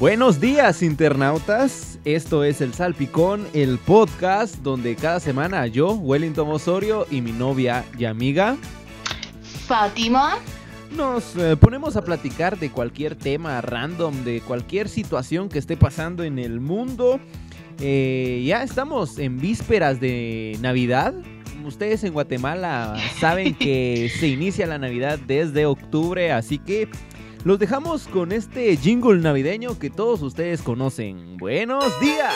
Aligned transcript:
Buenos 0.00 0.40
días 0.40 0.82
internautas, 0.82 1.98
esto 2.06 2.42
es 2.42 2.62
El 2.62 2.72
Salpicón, 2.72 3.46
el 3.52 3.76
podcast 3.76 4.56
donde 4.62 4.96
cada 4.96 5.20
semana 5.20 5.66
yo, 5.66 5.92
Wellington 5.92 6.48
Osorio 6.48 7.06
y 7.10 7.20
mi 7.20 7.32
novia 7.32 7.84
y 7.98 8.06
amiga 8.06 8.56
Fátima 9.66 10.38
nos 10.96 11.36
eh, 11.36 11.54
ponemos 11.54 11.96
a 11.96 12.02
platicar 12.02 12.58
de 12.58 12.70
cualquier 12.70 13.14
tema 13.14 13.60
random, 13.60 14.24
de 14.24 14.40
cualquier 14.40 14.88
situación 14.88 15.50
que 15.50 15.58
esté 15.58 15.76
pasando 15.76 16.24
en 16.24 16.38
el 16.38 16.60
mundo. 16.60 17.20
Eh, 17.78 18.42
ya 18.46 18.62
estamos 18.62 19.18
en 19.18 19.38
vísperas 19.38 20.00
de 20.00 20.56
Navidad. 20.62 21.12
Ustedes 21.62 22.04
en 22.04 22.14
Guatemala 22.14 22.96
saben 23.18 23.54
que 23.54 24.10
se 24.18 24.28
inicia 24.28 24.66
la 24.66 24.78
Navidad 24.78 25.18
desde 25.18 25.66
octubre, 25.66 26.32
así 26.32 26.56
que 26.56 26.88
los 27.44 27.58
dejamos 27.58 28.06
con 28.08 28.32
este 28.32 28.76
jingle 28.76 29.18
navideño 29.20 29.78
que 29.78 29.90
todos 29.90 30.22
ustedes 30.22 30.62
conocen. 30.62 31.36
Buenos 31.38 31.98
días. 32.00 32.34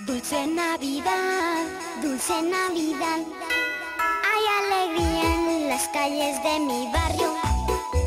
Dulce 0.00 0.46
Navidad, 0.46 1.66
dulce 2.02 2.42
Navidad. 2.42 3.18
Hay 4.24 4.44
alegría 4.62 5.34
en 5.34 5.68
las 5.68 5.88
calles 5.88 6.42
de 6.42 6.60
mi 6.60 6.90
barrio. 6.92 7.34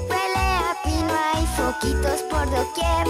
Huele 0.09 0.35
a 0.35 0.75
pino, 0.83 1.13
hay 1.33 1.45
foquitos 1.57 2.21
por 2.23 2.45
doquier. 2.49 3.07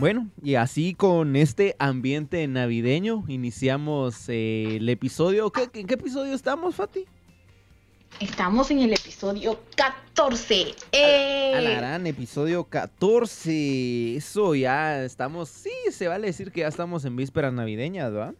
Bueno, 0.00 0.30
y 0.42 0.54
así 0.54 0.94
con 0.94 1.36
este 1.36 1.76
ambiente 1.78 2.48
navideño 2.48 3.22
iniciamos 3.28 4.30
eh, 4.30 4.76
el 4.76 4.88
episodio. 4.88 5.52
¿Qué, 5.52 5.68
¿En 5.78 5.86
qué 5.86 5.92
episodio 5.92 6.32
estamos, 6.32 6.74
Fati? 6.74 7.04
Estamos 8.18 8.70
en 8.70 8.78
el 8.78 8.94
episodio 8.94 9.60
14. 9.76 10.74
¡Eh! 10.92 11.52
A 11.54 11.60
la 11.60 11.70
gran 11.72 12.06
episodio 12.06 12.64
14. 12.64 14.16
Eso 14.16 14.54
ya 14.54 15.04
estamos. 15.04 15.50
Sí, 15.50 15.70
se 15.90 16.08
vale 16.08 16.28
decir 16.28 16.50
que 16.50 16.60
ya 16.60 16.68
estamos 16.68 17.04
en 17.04 17.14
vísperas 17.16 17.52
navideñas, 17.52 18.10
¿va? 18.10 18.32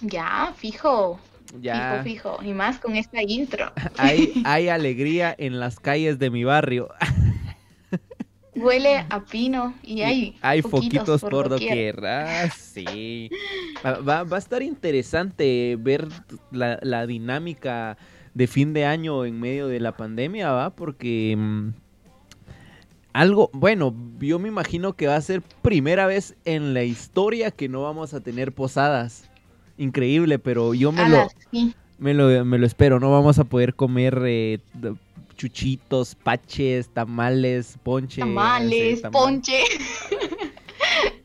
Ya, 0.00 0.54
fijo. 0.56 1.18
Ya. 1.60 2.02
Fijo, 2.04 2.36
fijo. 2.36 2.44
Y 2.44 2.52
más 2.52 2.78
con 2.78 2.94
esta 2.94 3.20
intro. 3.20 3.72
Hay, 3.98 4.32
hay 4.44 4.68
alegría 4.68 5.34
en 5.36 5.58
las 5.58 5.80
calles 5.80 6.20
de 6.20 6.30
mi 6.30 6.44
barrio. 6.44 6.88
Huele 8.56 9.04
a 9.08 9.24
pino 9.24 9.74
y 9.82 10.02
hay, 10.02 10.36
hay 10.40 10.62
foquitos, 10.62 11.20
por, 11.22 11.48
doquier. 11.48 12.04
Ah, 12.04 12.48
sí. 12.50 13.30
Va, 13.84 14.22
va- 14.22 14.36
a 14.36 14.38
estar 14.38 14.62
interesante 14.62 15.76
ver 15.78 16.06
la, 16.50 16.78
la 16.82 17.06
dinámica 17.06 17.96
de 18.34 18.46
fin 18.46 18.72
de 18.72 18.84
año 18.84 19.24
en 19.24 19.40
medio 19.40 19.66
de 19.68 19.80
la 19.80 19.96
pandemia, 19.96 20.50
¿va? 20.52 20.70
Porque 20.70 21.34
mm, 21.36 21.68
algo, 23.12 23.48
bueno, 23.52 23.94
yo 24.18 24.38
me 24.38 24.48
imagino 24.48 24.94
que 24.94 25.06
va 25.06 25.16
a 25.16 25.20
ser 25.20 25.40
primera 25.62 26.06
vez 26.06 26.34
en 26.44 26.74
la 26.74 26.82
historia 26.82 27.50
que 27.50 27.68
no 27.68 27.82
vamos 27.82 28.12
a 28.12 28.20
tener 28.20 28.52
posadas. 28.52 29.30
Increíble, 29.78 30.38
pero 30.38 30.74
yo 30.74 30.92
me 30.92 31.08
lo, 31.08 31.28
sí. 31.50 31.74
me 31.98 32.14
lo, 32.14 32.44
me 32.44 32.58
lo 32.58 32.66
espero, 32.66 33.00
no 33.00 33.10
vamos 33.10 33.38
a 33.38 33.44
poder 33.44 33.74
comer 33.74 34.20
eh, 34.26 34.58
chuchitos, 35.34 36.14
paches, 36.14 36.88
tamales, 36.88 37.76
ponche. 37.82 38.20
Tamales, 38.20 39.00
sí, 39.00 39.06
ponche. 39.10 39.62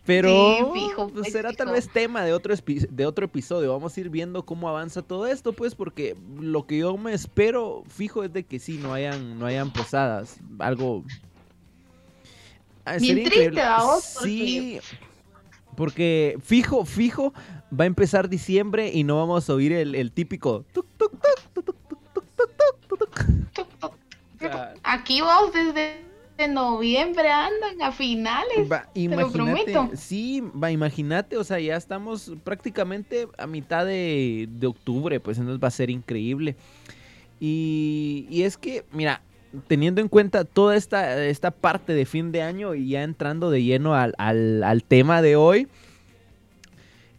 Pero 0.06 0.30
Sí, 0.30 0.64
fijo, 0.80 1.10
pues, 1.10 1.32
será 1.32 1.54
tal 1.54 1.70
vez 1.72 1.88
tema 1.88 2.24
de 2.24 2.34
otro, 2.34 2.56
de 2.90 3.06
otro 3.06 3.26
episodio. 3.26 3.72
Vamos 3.72 3.96
a 3.96 4.00
ir 4.00 4.10
viendo 4.10 4.44
cómo 4.44 4.68
avanza 4.68 5.04
todo 5.04 5.28
esto, 5.28 5.54
pues, 5.54 5.76
porque 5.76 6.16
lo 6.40 6.66
que 6.66 6.80
yo 6.80 6.98
me 6.98 7.14
espero, 7.14 7.84
fijo, 7.88 8.24
es 8.24 8.34
de 8.34 8.44
que 8.44 8.58
sí, 8.58 8.80
no 8.82 8.92
hayan, 8.94 9.38
no 9.38 9.45
hayan 9.45 9.72
posadas. 9.72 10.38
Algo... 10.58 11.04
Ah, 12.86 12.94
Bien 12.98 13.02
sería 13.02 13.23
triste, 13.26 13.44
increíble. 13.45 13.62
¿vamos? 13.62 14.12
Porque- 14.16 14.30
Sí, 14.30 14.80
porque 15.76 16.38
fijo, 16.44 16.86
fijo, 16.86 17.33
va 17.78 17.83
a 17.83 17.88
empezar 17.88 18.30
diciembre 18.30 18.89
y 18.92 19.04
no 19.04 19.16
vamos 19.17 19.48
a 19.50 19.54
oír 19.54 19.72
el, 19.73 19.94
el 19.94 20.12
típico... 20.12 20.66
tuc, 20.73 20.88
Aquí 24.92 25.22
vos 25.22 25.52
desde 25.54 26.00
noviembre 26.48 27.30
andan 27.30 27.82
a 27.82 27.92
finales. 27.92 28.72
Va, 28.72 28.88
lo 28.95 29.30
prometo. 29.32 29.89
sí, 29.95 30.42
va, 30.42 30.72
imagínate, 30.72 31.38
o 31.38 31.44
sea, 31.44 31.60
ya 31.60 31.76
estamos 31.76 32.32
prácticamente 32.44 33.27
a 33.38 33.45
mitad 33.45 33.86
de, 33.86 34.48
de 34.50 34.67
octubre, 34.67 35.20
pues 35.20 35.38
entonces 35.38 35.61
va 35.64 35.67
a 35.67 35.72
ser 35.72 35.89
increíble. 35.89 36.55
Y, 37.39 38.26
y 38.30 38.44
es 38.44 38.58
que, 38.58 38.86
mira, 38.92 39.22
teniendo 39.67 40.02
en 40.02 40.08
cuenta 40.08 40.44
toda 40.45 40.76
esta, 40.76 41.23
esta 41.26 41.52
parte 41.52 41.94
de 41.94 42.06
fin 42.06 42.32
de 42.32 42.42
año 42.42 42.76
y 42.76 42.89
ya 42.89 43.04
entrando 43.04 43.50
de 43.50 43.64
lleno 43.64 43.95
al, 43.95 44.14
al- 44.17 44.64
al 44.64 44.83
tema 44.83 45.21
de 45.21 45.36
hoy, 45.36 45.67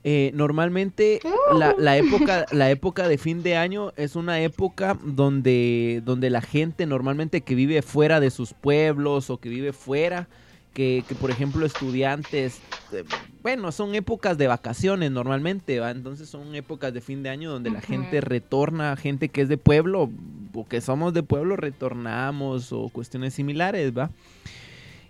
eh, 0.02 0.30
normalmente 0.34 1.20
la, 1.54 1.74
la 1.76 1.98
época, 1.98 2.46
la 2.52 2.70
época 2.70 3.06
de 3.06 3.18
fin 3.18 3.42
de 3.42 3.56
año 3.56 3.92
es 3.96 4.16
una 4.16 4.40
época 4.40 4.98
donde, 5.02 6.00
donde 6.06 6.30
la 6.30 6.40
gente 6.40 6.86
normalmente 6.86 7.42
que 7.42 7.54
vive 7.54 7.82
fuera 7.82 8.18
de 8.18 8.30
sus 8.30 8.54
pueblos 8.54 9.28
o 9.28 9.36
que 9.36 9.50
vive 9.50 9.74
fuera, 9.74 10.26
que, 10.72 11.04
que, 11.06 11.14
por 11.14 11.30
ejemplo 11.30 11.66
estudiantes, 11.66 12.60
eh, 12.92 13.04
bueno, 13.42 13.72
son 13.72 13.94
épocas 13.94 14.38
de 14.38 14.46
vacaciones 14.46 15.10
normalmente, 15.10 15.80
¿va? 15.80 15.90
entonces 15.90 16.30
son 16.30 16.54
épocas 16.54 16.94
de 16.94 17.02
fin 17.02 17.22
de 17.22 17.28
año 17.28 17.50
donde 17.50 17.70
la 17.70 17.82
gente 17.82 18.22
retorna, 18.22 18.96
gente 18.96 19.28
que 19.28 19.42
es 19.42 19.50
de 19.50 19.58
pueblo 19.58 20.10
o 20.54 20.66
que 20.66 20.80
somos 20.80 21.12
de 21.12 21.22
pueblo 21.22 21.56
retornamos 21.56 22.72
o 22.72 22.88
cuestiones 22.88 23.34
similares, 23.34 23.92
¿va? 23.96 24.10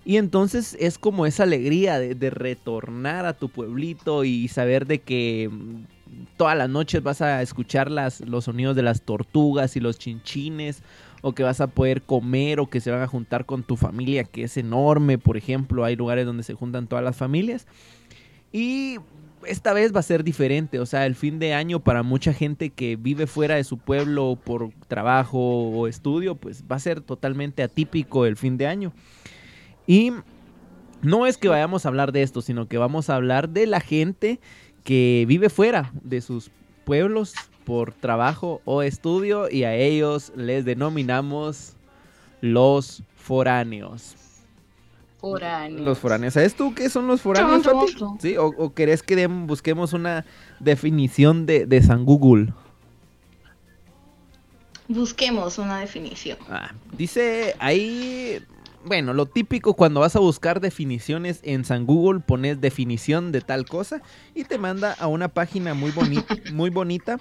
Y 0.04 0.16
entonces 0.16 0.76
es 0.80 0.98
como 0.98 1.26
esa 1.26 1.42
alegría 1.42 1.98
de, 1.98 2.30
retornar 2.30 3.26
a 3.26 3.34
tu 3.34 3.50
pueblito 3.50 4.24
y 4.24 4.48
saber 4.48 4.86
de 4.86 5.00
que 5.00 5.50
mm, 5.50 5.84
todas 6.36 6.56
las 6.56 6.70
noches 6.70 7.02
vas 7.02 7.20
a 7.20 7.42
escuchar 7.42 7.90
las, 7.90 8.20
los 8.20 8.44
sonidos 8.44 8.74
de 8.76 8.82
las 8.82 9.02
tortugas 9.02 9.76
y 9.76 9.80
los 9.80 9.98
chinchines, 9.98 10.82
o 11.22 11.34
que 11.34 11.42
vas 11.42 11.60
a 11.60 11.66
poder 11.66 12.02
comer, 12.02 12.60
o 12.60 12.68
que 12.68 12.80
se 12.80 12.90
van 12.90 13.02
a 13.02 13.06
juntar 13.06 13.44
con 13.44 13.62
tu 13.62 13.76
familia, 13.76 14.24
que 14.24 14.44
es 14.44 14.56
enorme, 14.56 15.18
por 15.18 15.36
ejemplo, 15.36 15.84
hay 15.84 15.96
lugares 15.96 16.24
donde 16.24 16.44
se 16.44 16.54
juntan 16.54 16.86
todas 16.86 17.04
las 17.04 17.16
familias. 17.16 17.66
Y 18.52 18.96
esta 19.46 19.72
vez 19.72 19.94
va 19.94 20.00
a 20.00 20.04
ser 20.04 20.24
diferente, 20.24 20.80
o 20.80 20.86
sea, 20.86 21.06
el 21.06 21.14
fin 21.14 21.38
de 21.38 21.54
año 21.54 21.80
para 21.80 22.02
mucha 22.02 22.32
gente 22.32 22.70
que 22.70 22.96
vive 22.96 23.26
fuera 23.26 23.56
de 23.56 23.64
su 23.64 23.78
pueblo 23.78 24.38
por 24.42 24.70
trabajo 24.88 25.38
o 25.38 25.86
estudio, 25.86 26.34
pues 26.34 26.64
va 26.70 26.76
a 26.76 26.80
ser 26.80 27.00
totalmente 27.00 27.62
atípico 27.62 28.26
el 28.26 28.36
fin 28.36 28.56
de 28.56 28.66
año. 28.66 28.92
Y 29.90 30.12
no 31.02 31.26
es 31.26 31.36
que 31.36 31.48
vayamos 31.48 31.84
a 31.84 31.88
hablar 31.88 32.12
de 32.12 32.22
esto, 32.22 32.42
sino 32.42 32.68
que 32.68 32.78
vamos 32.78 33.10
a 33.10 33.16
hablar 33.16 33.48
de 33.48 33.66
la 33.66 33.80
gente 33.80 34.38
que 34.84 35.24
vive 35.26 35.50
fuera 35.50 35.90
de 36.04 36.20
sus 36.20 36.52
pueblos 36.84 37.34
por 37.64 37.92
trabajo 37.92 38.60
o 38.64 38.82
estudio 38.82 39.50
y 39.50 39.64
a 39.64 39.74
ellos 39.74 40.30
les 40.36 40.64
denominamos 40.64 41.72
los 42.40 43.02
foráneos. 43.16 44.14
Foráneos. 45.18 45.80
Los 45.80 45.98
foráneos. 45.98 46.34
¿Sabes 46.34 46.54
tú 46.54 46.72
qué 46.72 46.88
son 46.88 47.08
los 47.08 47.20
foráneos. 47.20 47.66
¿Sí? 48.20 48.36
¿O, 48.36 48.46
o 48.46 48.72
querés 48.72 49.02
que 49.02 49.26
busquemos 49.26 49.92
una 49.92 50.24
definición 50.60 51.46
de, 51.46 51.66
de 51.66 51.82
San 51.82 52.04
Google? 52.04 52.52
Busquemos 54.86 55.58
una 55.58 55.80
definición. 55.80 56.38
Ah, 56.48 56.74
dice 56.96 57.56
ahí, 57.58 58.40
bueno, 58.84 59.12
lo 59.12 59.26
típico 59.26 59.74
cuando 59.74 60.00
vas 60.00 60.16
a 60.16 60.20
buscar 60.20 60.60
definiciones 60.60 61.40
en 61.42 61.64
San 61.64 61.86
Google, 61.86 62.20
pones 62.20 62.60
definición 62.60 63.30
de 63.32 63.40
tal 63.40 63.66
cosa 63.66 64.00
y 64.34 64.44
te 64.44 64.58
manda 64.58 64.94
a 64.98 65.06
una 65.06 65.28
página 65.28 65.74
muy, 65.74 65.90
boni- 65.92 66.24
muy 66.52 66.70
bonita 66.70 67.18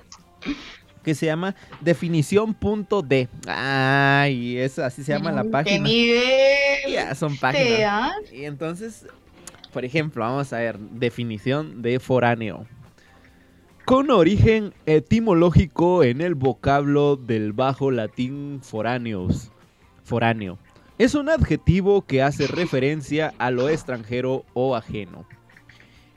que 1.04 1.16
se 1.16 1.26
llama 1.28 1.56
definición.d. 1.82 3.28
Ay, 3.48 4.58
es 4.58 4.80
así 4.80 5.04
se 5.04 5.14
llama 5.14 5.32
la 5.32 5.44
¿Qué 5.44 5.50
página. 5.50 5.84
nivel? 5.88 6.92
Ya, 6.92 7.16
son 7.16 7.36
páginas. 7.38 8.12
Y 8.34 8.44
entonces, 8.46 9.06
por 9.74 9.86
ejemplo, 9.86 10.24
vamos 10.24 10.52
a 10.54 10.58
ver, 10.60 10.78
definición 10.78 11.82
de 11.82 12.00
foráneo. 12.00 12.66
Con 13.86 14.12
origen 14.12 14.74
etimológico 14.86 16.04
en 16.04 16.22
el 16.22 16.36
vocablo 16.36 17.16
del 17.16 17.54
bajo 17.54 17.92
latín 17.92 18.60
foráneos. 18.62 19.52
Foráneo. 20.04 20.58
Es 21.00 21.16
un 21.16 21.30
adjetivo 21.30 22.02
que 22.02 22.22
hace 22.22 22.46
referencia 22.46 23.34
a 23.38 23.52
lo 23.52 23.70
extranjero 23.70 24.44
o 24.54 24.76
ajeno. 24.76 25.26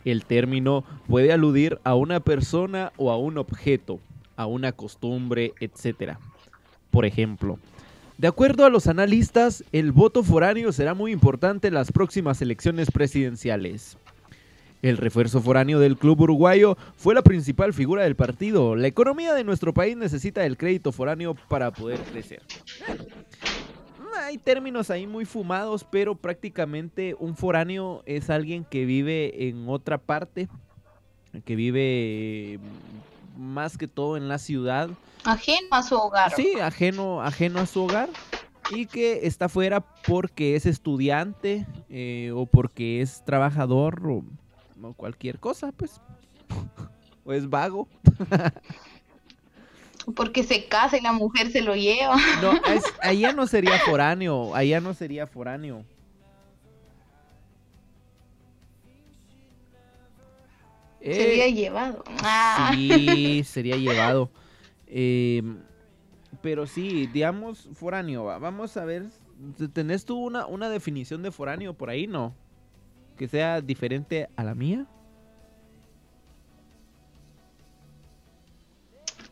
El 0.05 0.25
término 0.25 0.83
puede 1.07 1.33
aludir 1.33 1.79
a 1.85 1.95
una 1.95 2.19
persona 2.19 2.93
o 2.97 3.13
a 3.13 3.17
un 3.17 3.39
objeto, 3.39 4.01
a 4.35 4.47
una 4.47 4.73
costumbre, 4.73 5.55
etc. 5.61 6.15
Por 6.91 7.07
ejemplo, 7.07 7.61
de 8.19 8.27
acuerdo 8.27 8.65
a 8.65 8.71
los 8.71 8.89
analistas, 8.89 9.63
el 9.71 9.93
voto 9.93 10.25
foráneo 10.25 10.73
será 10.73 10.95
muy 10.95 11.13
importante 11.13 11.69
en 11.69 11.75
las 11.75 11.93
próximas 11.93 12.43
elecciones 12.43 12.91
presidenciales. 12.91 13.97
El 14.83 14.97
refuerzo 14.97 15.41
foráneo 15.41 15.79
del 15.79 15.97
club 15.97 16.23
uruguayo 16.23 16.77
fue 16.97 17.15
la 17.15 17.23
principal 17.23 17.73
figura 17.73 18.03
del 18.03 18.17
partido. 18.17 18.75
La 18.75 18.89
economía 18.89 19.33
de 19.33 19.45
nuestro 19.45 19.73
país 19.73 19.97
necesita 19.97 20.45
el 20.45 20.57
crédito 20.57 20.91
foráneo 20.91 21.37
para 21.49 21.71
poder 21.71 22.01
crecer. 22.01 22.43
Hay 24.19 24.39
términos 24.39 24.91
ahí 24.91 25.07
muy 25.07 25.25
fumados, 25.25 25.85
pero 25.85 26.15
prácticamente 26.15 27.17
un 27.19 27.37
foráneo 27.37 28.03
es 28.07 28.31
alguien 28.31 28.65
que 28.65 28.85
vive 28.85 29.49
en 29.49 29.69
otra 29.69 29.99
parte, 29.99 30.49
que 31.45 31.57
vive 31.57 32.59
mm, 32.59 33.41
más 33.41 33.79
que 33.79 33.89
todo 33.89 34.17
en 34.17 34.29
la 34.29 34.39
ciudad. 34.39 34.91
Ajeno 35.25 35.69
a 35.71 35.83
su 35.83 35.95
hogar. 35.97 36.33
Sí, 36.35 36.55
ajeno, 36.61 37.23
ajeno 37.23 37.61
a 37.61 37.67
su 37.67 37.85
hogar 37.85 38.09
y 38.71 38.87
que 38.87 39.27
está 39.27 39.49
fuera 39.49 39.81
porque 39.81 40.57
es 40.57 40.67
estudiante 40.67 41.67
eh, 41.89 42.33
o 42.35 42.47
porque 42.47 43.01
es 43.01 43.25
trabajador 43.25 44.03
o, 44.07 44.25
o 44.83 44.93
cualquier 44.95 45.39
cosa, 45.39 45.73
pues. 45.73 46.01
o 47.25 47.33
es 47.33 47.49
vago. 47.49 47.89
Porque 50.17 50.43
se 50.43 50.67
casa 50.67 50.97
y 50.99 51.01
la 51.01 51.13
mujer 51.13 51.51
se 51.51 51.63
lo 51.63 51.75
lleva. 51.77 52.17
No, 52.43 52.53
es- 52.73 52.85
allá 53.03 53.33
no 53.33 53.47
sería 53.47 53.79
foráneo, 53.81 54.55
allá 54.55 54.81
no 54.81 54.95
sería 54.95 55.27
foráneo. 55.27 55.85
Eh, 61.01 61.15
Sería 61.15 61.49
llevado. 61.49 62.05
Ah. 62.23 62.71
Sí, 62.75 63.43
sería 63.45 63.77
llevado. 63.77 64.31
Eh, 64.87 65.43
pero 66.41 66.67
sí, 66.67 67.07
digamos 67.09 67.69
foráneo. 67.75 68.25
va. 68.25 68.39
Vamos 68.39 68.77
a 68.77 68.85
ver, 68.85 69.07
¿tenés 69.73 70.05
tú 70.05 70.19
una, 70.19 70.47
una 70.47 70.69
definición 70.69 71.23
de 71.23 71.33
foráneo 71.33 71.75
por 71.75 71.91
ahí? 71.91 72.07
No. 72.07 72.35
Que 73.17 73.27
sea 73.29 73.61
diferente 73.61 74.29
a 74.37 74.45
la 74.45 74.55
mía. 74.55 74.87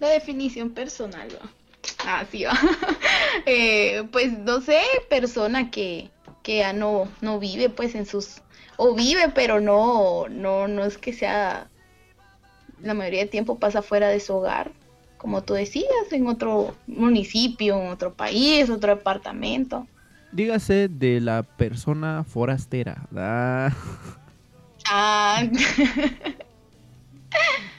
La 0.01 0.09
definición 0.09 0.71
personal, 0.71 1.29
va. 1.31 1.51
Ah, 2.05 2.25
sí, 2.31 2.45
va. 2.45 2.59
Eh, 3.47 4.03
pues 4.11 4.37
no 4.39 4.61
sé, 4.61 4.81
persona 5.09 5.71
que, 5.71 6.11
que 6.43 6.59
ya 6.59 6.73
no, 6.73 7.09
no 7.21 7.39
vive 7.39 7.69
pues 7.69 7.95
en 7.95 8.05
sus... 8.05 8.43
O 8.77 8.95
vive, 8.95 9.31
pero 9.35 9.61
no, 9.61 10.27
no, 10.29 10.67
no 10.67 10.85
es 10.85 10.99
que 10.99 11.13
sea... 11.13 11.69
La 12.83 12.95
mayoría 12.95 13.21
del 13.21 13.31
tiempo 13.31 13.59
pasa 13.59 13.83
fuera 13.83 14.09
de 14.09 14.21
su 14.21 14.35
hogar, 14.35 14.73
como 15.17 15.43
tú 15.43 15.55
decías, 15.55 16.11
en 16.11 16.27
otro 16.27 16.75
municipio, 16.87 17.81
en 17.81 17.89
otro 17.89 18.15
país, 18.15 18.69
otro 18.71 18.97
departamento. 18.97 19.87
Dígase 20.33 20.89
de 20.89 21.21
la 21.21 21.43
persona 21.43 22.25
forastera. 22.25 23.07
¿verdad? 23.11 23.73
Ah, 24.87 25.43
que 25.45 26.37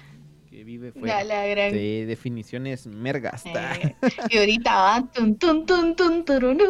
vive 0.63 0.91
fuera. 0.91 1.23
la, 1.23 1.41
la 1.41 1.47
gran... 1.47 1.71
De 1.71 2.05
definiciones 2.05 2.87
mergas. 2.87 3.43
¿verdad? 3.43 3.77
Eh, 3.81 3.95
y 4.29 4.37
ahorita 4.37 4.75
va 4.75 5.07
tun 5.13 5.35
tun 5.37 5.65
tun 5.65 5.95
tun 5.95 6.25
tururú. 6.25 6.65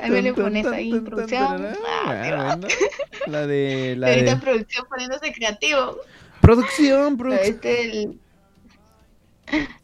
Ahí 0.00 0.10
me 0.10 0.22
le 0.22 0.32
pones 0.34 0.66
ahí 0.66 0.98
producción. 1.00 1.66
Ah, 1.86 2.04
Ah, 2.06 2.56
bueno. 2.56 2.68
La 3.26 3.46
de. 3.46 3.96
La 3.96 4.08
ahorita 4.08 4.34
de... 4.34 4.40
producción 4.40 4.86
poniéndose 4.88 5.32
creativo. 5.32 5.98
Producción, 6.40 7.16
producción. 7.16 7.54
Este 7.54 8.02
el... 8.02 8.18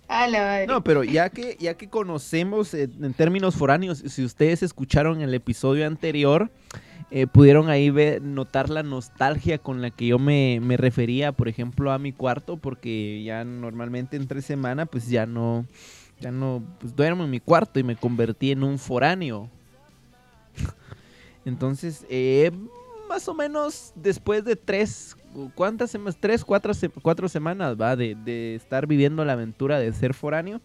A 0.08 0.26
la 0.28 0.38
madre. 0.40 0.66
No, 0.66 0.82
pero 0.84 1.04
ya 1.04 1.30
que, 1.30 1.56
ya 1.58 1.74
que 1.74 1.88
conocemos 1.88 2.74
eh, 2.74 2.88
en 3.00 3.14
términos 3.14 3.54
foráneos, 3.54 3.98
si 3.98 4.24
ustedes 4.24 4.62
escucharon 4.62 5.20
el 5.22 5.32
episodio 5.34 5.86
anterior, 5.86 6.50
eh, 7.12 7.26
pudieron 7.26 7.68
ahí 7.68 7.90
ver, 7.90 8.22
notar 8.22 8.70
la 8.70 8.84
nostalgia 8.84 9.58
con 9.58 9.82
la 9.82 9.90
que 9.90 10.06
yo 10.06 10.18
me, 10.18 10.60
refería, 10.76 11.32
por 11.32 11.48
ejemplo, 11.48 11.90
a 11.90 11.98
mi 11.98 12.12
cuarto, 12.12 12.56
porque 12.56 13.22
ya 13.24 13.44
normalmente 13.44 14.16
entre 14.16 14.42
semana, 14.42 14.86
pues 14.86 15.08
ya 15.08 15.26
no, 15.26 15.66
ya 16.20 16.30
no, 16.30 16.62
pues 16.78 16.94
duermo 16.94 17.24
en 17.24 17.30
mi 17.30 17.40
cuarto 17.40 17.80
y 17.80 17.82
me 17.82 17.96
convertí 17.96 18.52
en 18.52 18.62
un 18.62 18.78
foráneo. 18.78 19.48
Entonces, 21.44 22.06
eh, 22.08 22.52
más 23.08 23.26
o 23.26 23.34
menos 23.34 23.92
después 23.96 24.44
de 24.44 24.54
tres, 24.54 25.16
¿cuántas 25.56 25.90
semanas? 25.90 26.16
Tres, 26.20 26.44
cuatro, 26.44 26.72
cuatro 27.02 27.28
semanas, 27.28 27.76
va, 27.80 27.96
de 27.96 28.54
estar 28.54 28.86
viviendo 28.86 29.24
la 29.24 29.32
aventura 29.32 29.80
de 29.80 29.92
ser 29.92 30.14
foráneo. 30.14 30.60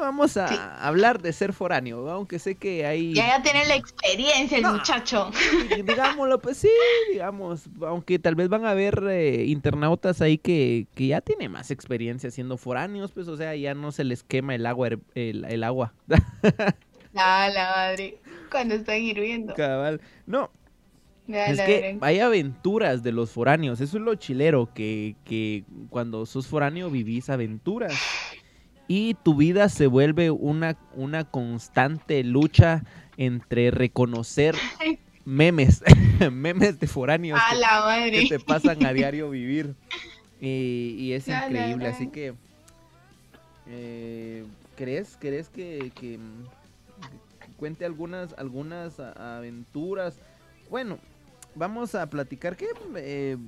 Vamos 0.00 0.36
a 0.36 0.48
Sí. 0.48 0.54
hablar 0.80 1.20
de 1.22 1.32
ser 1.32 1.52
foráneo, 1.52 2.08
aunque 2.10 2.38
sé 2.38 2.54
que 2.56 2.84
hay... 2.86 3.14
Ya 3.14 3.26
ya 3.38 3.42
tiene 3.42 3.64
la 3.66 3.76
experiencia 3.76 4.56
el 4.58 4.62
No. 4.62 4.74
muchacho. 4.74 5.30
Digámoslo, 5.76 6.40
pues 6.40 6.56
sí, 6.58 6.70
digamos, 7.12 7.64
aunque 7.86 8.18
tal 8.18 8.34
vez 8.34 8.48
van 8.48 8.64
a 8.64 8.70
haber 8.70 9.02
eh, 9.10 9.44
internautas 9.46 10.20
ahí 10.20 10.38
que, 10.38 10.86
que 10.94 11.06
ya 11.08 11.20
tienen 11.20 11.52
más 11.52 11.70
experiencia 11.70 12.30
siendo 12.30 12.56
foráneos, 12.56 13.12
pues 13.12 13.28
o 13.28 13.36
sea, 13.36 13.54
ya 13.56 13.74
no 13.74 13.92
se 13.92 14.04
les 14.04 14.22
quema 14.22 14.54
el 14.54 14.66
agua, 14.66 14.88
el, 15.14 15.44
el 15.44 15.64
agua. 15.64 15.92
La 17.12 17.50
madre. 17.54 18.18
Cuando 18.50 18.74
están 18.74 18.96
hirviendo. 19.02 19.54
Cabal. 19.54 20.00
No, 20.26 20.50
es 21.28 21.56
la 21.56 21.66
que 21.66 21.98
hay 22.00 22.20
aventuras 22.20 23.02
de 23.02 23.12
los 23.12 23.30
foráneos, 23.30 23.80
eso 23.80 23.96
es 23.98 24.02
lo 24.02 24.14
chilero, 24.14 24.68
que, 24.74 25.14
que 25.24 25.64
cuando 25.90 26.26
sos 26.26 26.46
foráneo 26.46 26.90
vivís 26.90 27.28
aventuras. 27.30 27.94
Y 28.94 29.14
tu 29.14 29.34
vida 29.36 29.70
se 29.70 29.86
vuelve 29.86 30.30
una, 30.30 30.76
una 30.94 31.24
constante 31.24 32.22
lucha 32.24 32.84
entre 33.16 33.70
reconocer 33.70 34.54
memes, 35.24 35.82
memes 36.30 36.78
de 36.78 36.86
foráneos. 36.86 37.40
A 37.42 37.54
que- 37.54 37.58
la 37.58 37.68
que 37.68 37.74
madre. 38.02 38.28
te 38.28 38.38
pasan 38.38 38.84
a 38.84 38.92
diario 38.92 39.30
vivir. 39.30 39.74
Y, 40.42 40.94
y 40.98 41.12
es 41.14 41.26
la 41.26 41.46
increíble, 41.46 41.88
así 41.88 42.08
que... 42.08 42.34
eh, 43.66 44.44
¿Crees, 44.76 45.16
crees 45.18 45.48
que, 45.48 45.90
que, 45.94 46.18
mm, 46.18 47.56
cuente 47.56 47.86
algunas, 47.86 48.34
algunas 48.36 49.00
aventuras? 49.00 50.18
Bueno, 50.68 50.98
vamos 51.54 51.94
a 51.94 52.10
platicar 52.10 52.58
que... 52.58 52.66
eh, 52.96 53.38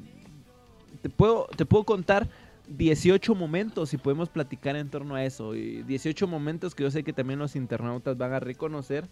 te, 1.03 1.11
puedo, 1.11 1.49
te 1.55 1.67
puedo 1.67 1.85
contar 1.85 2.29
18 2.69 3.35
momentos 3.35 3.93
y 3.93 3.99
podemos 3.99 4.29
platicar 4.29 4.77
en 4.77 4.89
torno 4.89 5.15
a 5.15 5.25
eso. 5.25 5.55
y 5.55 5.83
18 5.83 6.27
momentos 6.27 6.75
que 6.75 6.83
yo 6.83 6.91
sé 6.91 7.05
que 7.05 7.13
también 7.13 7.39
los 7.39 7.57
internautas 7.57 8.17
van 8.17 8.33
a 8.33 8.41
reconocer. 8.41 9.07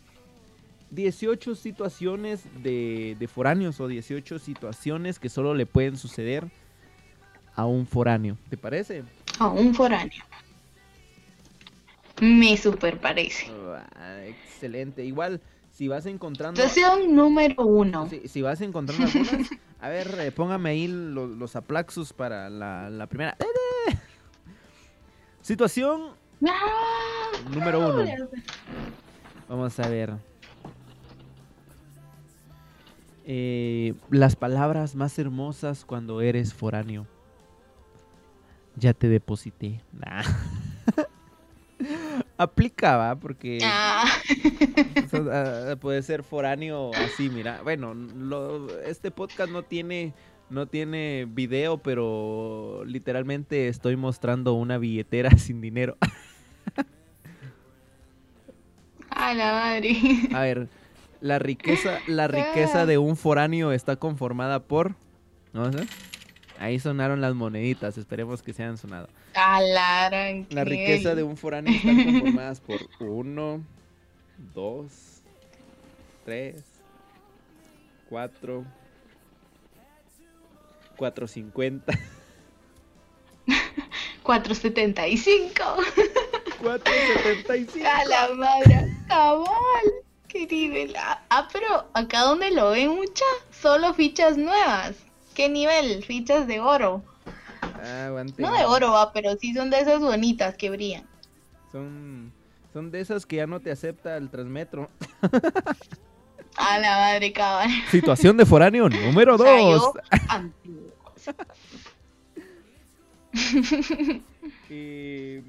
18 0.90 1.54
situaciones 1.54 2.44
de, 2.62 3.16
de 3.18 3.28
foráneos 3.28 3.80
o 3.80 3.88
18 3.88 4.38
situaciones 4.38 5.18
que 5.18 5.28
solo 5.30 5.54
le 5.54 5.64
pueden 5.64 5.96
suceder 5.96 6.50
a 7.54 7.66
un 7.66 7.86
foráneo. 7.86 8.36
¿Te 8.50 8.56
parece? 8.56 9.04
A 9.38 9.48
un 9.48 9.74
foráneo. 9.74 10.22
Me 12.20 12.56
super 12.56 12.98
parece. 13.00 13.46
Ah, 13.96 14.20
excelente. 14.24 15.04
Igual, 15.04 15.40
si 15.72 15.88
vas 15.88 16.06
encontrando... 16.06 16.60
Situación 16.62 17.14
número 17.16 17.64
uno. 17.66 18.08
Si, 18.08 18.28
si 18.28 18.42
vas 18.42 18.60
encontrando 18.60 19.04
algunas, 19.06 19.50
a 19.80 19.88
ver, 19.88 20.14
eh, 20.20 20.30
póngame 20.30 20.70
ahí 20.70 20.86
lo- 20.86 21.26
los 21.26 21.56
aplaxos 21.56 22.12
para 22.12 22.48
la, 22.48 22.88
la 22.90 23.06
primera. 23.08 23.36
Situación 25.40 26.12
Ah, 26.46 27.30
número 27.52 27.78
uno. 27.80 28.04
Vamos 29.48 29.78
a 29.80 29.88
ver. 29.88 30.14
Eh, 33.24 33.94
las 34.10 34.34
palabras 34.36 34.94
más 34.96 35.18
hermosas 35.18 35.84
cuando 35.84 36.20
eres 36.20 36.52
foráneo. 36.52 37.06
Ya 38.76 38.92
te 38.94 39.08
deposité. 39.08 39.80
Nah. 39.92 40.22
Aplicaba 42.42 43.16
porque 43.16 43.58
Ah, 43.62 44.04
ah, 45.32 45.76
puede 45.80 46.02
ser 46.02 46.22
foráneo 46.22 46.90
así, 46.94 47.28
mira. 47.30 47.60
Bueno, 47.62 47.94
lo- 47.94 48.80
este 48.80 49.10
podcast 49.10 49.50
no 49.50 49.62
tiene 49.62 50.12
no 50.50 50.66
tiene 50.66 51.26
video, 51.30 51.78
pero 51.78 52.82
literalmente 52.84 53.68
estoy 53.68 53.96
mostrando 53.96 54.52
una 54.52 54.76
billetera 54.76 55.30
sin 55.38 55.60
dinero. 55.62 55.96
a 59.10 59.34
la 59.34 59.52
madre. 59.52 59.96
A 60.34 60.40
ver, 60.40 60.68
la 61.20 61.38
riqueza, 61.38 61.98
la 62.06 62.28
riqueza 62.28 62.86
de 62.86 62.98
un 62.98 63.16
foráneo 63.16 63.72
está 63.72 63.96
conformada 63.96 64.60
por. 64.60 64.94
Ahí 66.58 66.78
sonaron 66.78 67.20
las 67.20 67.34
moneditas, 67.34 67.98
esperemos 67.98 68.42
que 68.42 68.52
se 68.52 68.62
hayan 68.62 68.78
sonado. 68.78 69.08
A 69.34 69.60
la 69.60 70.08
gran 70.10 70.46
La 70.50 70.64
que- 70.64 70.70
riqueza 70.70 71.14
de 71.14 71.22
un 71.22 71.36
foráneo 71.36 71.74
está 71.74 71.88
conformada 72.04 72.54
por 72.66 72.80
uno, 73.00 73.64
dos, 74.54 75.22
tres, 76.24 76.62
cuatro, 78.08 78.64
cuatro 80.96 81.26
cincuenta, 81.26 81.92
475. 84.22 85.62
cuatro 86.62 86.92
setenta 87.22 87.56
y 87.56 87.66
cinco. 87.66 87.86
A 87.88 88.04
la 88.04 88.34
madre. 88.34 88.96
Cabal. 89.08 89.46
Qué 90.28 90.46
nivel. 90.46 90.94
Ah, 90.96 91.22
ah, 91.30 91.48
pero 91.52 91.88
acá 91.94 92.20
donde 92.20 92.50
lo 92.52 92.70
ven 92.70 92.90
mucha, 92.90 93.24
solo 93.50 93.92
fichas 93.94 94.36
nuevas. 94.38 94.96
¿Qué 95.34 95.48
nivel? 95.48 96.02
Fichas 96.04 96.46
de 96.46 96.60
oro. 96.60 97.02
Ah. 97.84 98.08
No 98.38 98.52
de 98.52 98.64
oro, 98.64 98.92
va, 98.92 99.12
pero 99.12 99.36
sí 99.36 99.52
son 99.54 99.68
de 99.70 99.80
esas 99.80 100.00
bonitas 100.00 100.54
que 100.56 100.70
brillan. 100.70 101.04
Son, 101.72 102.32
son 102.72 102.90
de 102.90 103.00
esas 103.00 103.26
que 103.26 103.36
ya 103.36 103.46
no 103.46 103.58
te 103.60 103.72
acepta 103.72 104.16
el 104.16 104.30
Transmetro. 104.30 104.88
A 106.56 106.78
la 106.78 106.96
madre, 106.98 107.32
cabal. 107.32 107.70
Situación 107.90 108.36
de 108.36 108.46
foráneo 108.46 108.88
número 108.88 109.34
O 109.34 109.38
sea, 109.38 109.52
2. 109.58 109.80
yo, 109.80 109.94
antiguos. 110.28 110.92
Eh, 114.68 115.42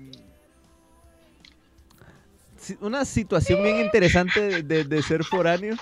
una 2.79 3.03
situación 3.05 3.61
bien 3.63 3.77
interesante 3.81 4.39
de, 4.39 4.63
de- 4.63 4.83
de 4.85 5.01
ser 5.03 5.23
foráneo. 5.23 5.75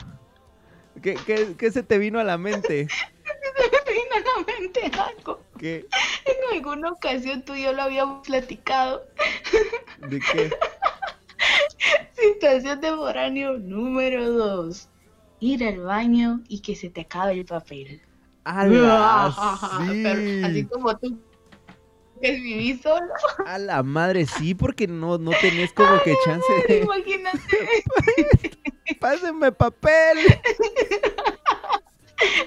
¿Qué, 1.02 1.16
qué, 1.26 1.56
qué 1.58 1.72
se 1.72 1.84
te 1.84 1.98
vino 1.98 2.20
a 2.20 2.24
la 2.24 2.38
mente? 2.38 2.88
Finalmente 3.86 4.92
algo. 5.00 5.42
¿Qué, 5.60 5.86
En 6.26 6.56
alguna 6.58 6.92
ocasión 6.92 7.44
tú 7.44 7.56
y 7.56 7.64
yo 7.64 7.74
lo 7.74 7.84
habíamos 7.84 8.26
platicado. 8.28 9.04
¿De 10.08 10.20
qué? 10.20 10.52
Situación 12.14 12.82
de 12.82 12.92
foráneo 12.96 13.58
número 13.58 14.30
2. 14.32 14.88
Ir 15.40 15.64
al 15.66 15.80
baño 15.80 16.42
y 16.48 16.62
que 16.62 16.76
se 16.76 16.90
te 16.90 17.02
acabe 17.02 17.34
el 17.34 17.46
papel. 17.46 18.02
¡Ala! 18.44 19.34
Pero 19.88 20.46
así 20.46 20.62
Sí. 20.62 20.66
como 20.66 20.98
tú 20.98 21.20
que 22.22 22.32
vivís 22.34 22.82
solo. 22.82 23.12
A 23.48 23.58
la 23.58 23.82
madre, 23.82 24.28
sí, 24.28 24.54
porque 24.54 24.88
no, 24.88 25.18
no 25.18 25.32
tenés 25.42 25.74
como 25.74 26.00
que 26.04 26.14
chance 26.24 26.46
de. 26.68 26.82
Imagínate. 26.82 27.40
¡Pásenme 29.00 29.52
papel! 29.52 30.20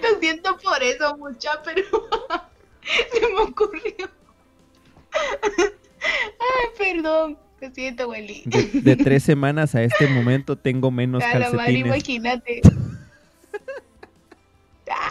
Lo 0.00 0.20
siento 0.20 0.56
por 0.58 0.80
eso, 0.80 1.16
mucha, 1.16 1.60
pero 1.64 1.82
se 3.12 3.20
me 3.20 3.40
ocurrió. 3.40 4.10
Ay, 5.12 6.66
perdón. 6.78 7.38
Lo 7.60 7.70
siento, 7.70 8.08
Willy. 8.08 8.42
De, 8.46 8.62
de 8.80 8.96
tres 8.96 9.22
semanas 9.22 9.74
a 9.74 9.82
este 9.82 10.06
momento 10.08 10.56
tengo 10.58 10.90
menos 10.90 11.22
A 11.22 11.38
la 11.38 11.50
madre, 11.50 11.56
calcetines. 11.56 11.86
imagínate. 11.86 12.60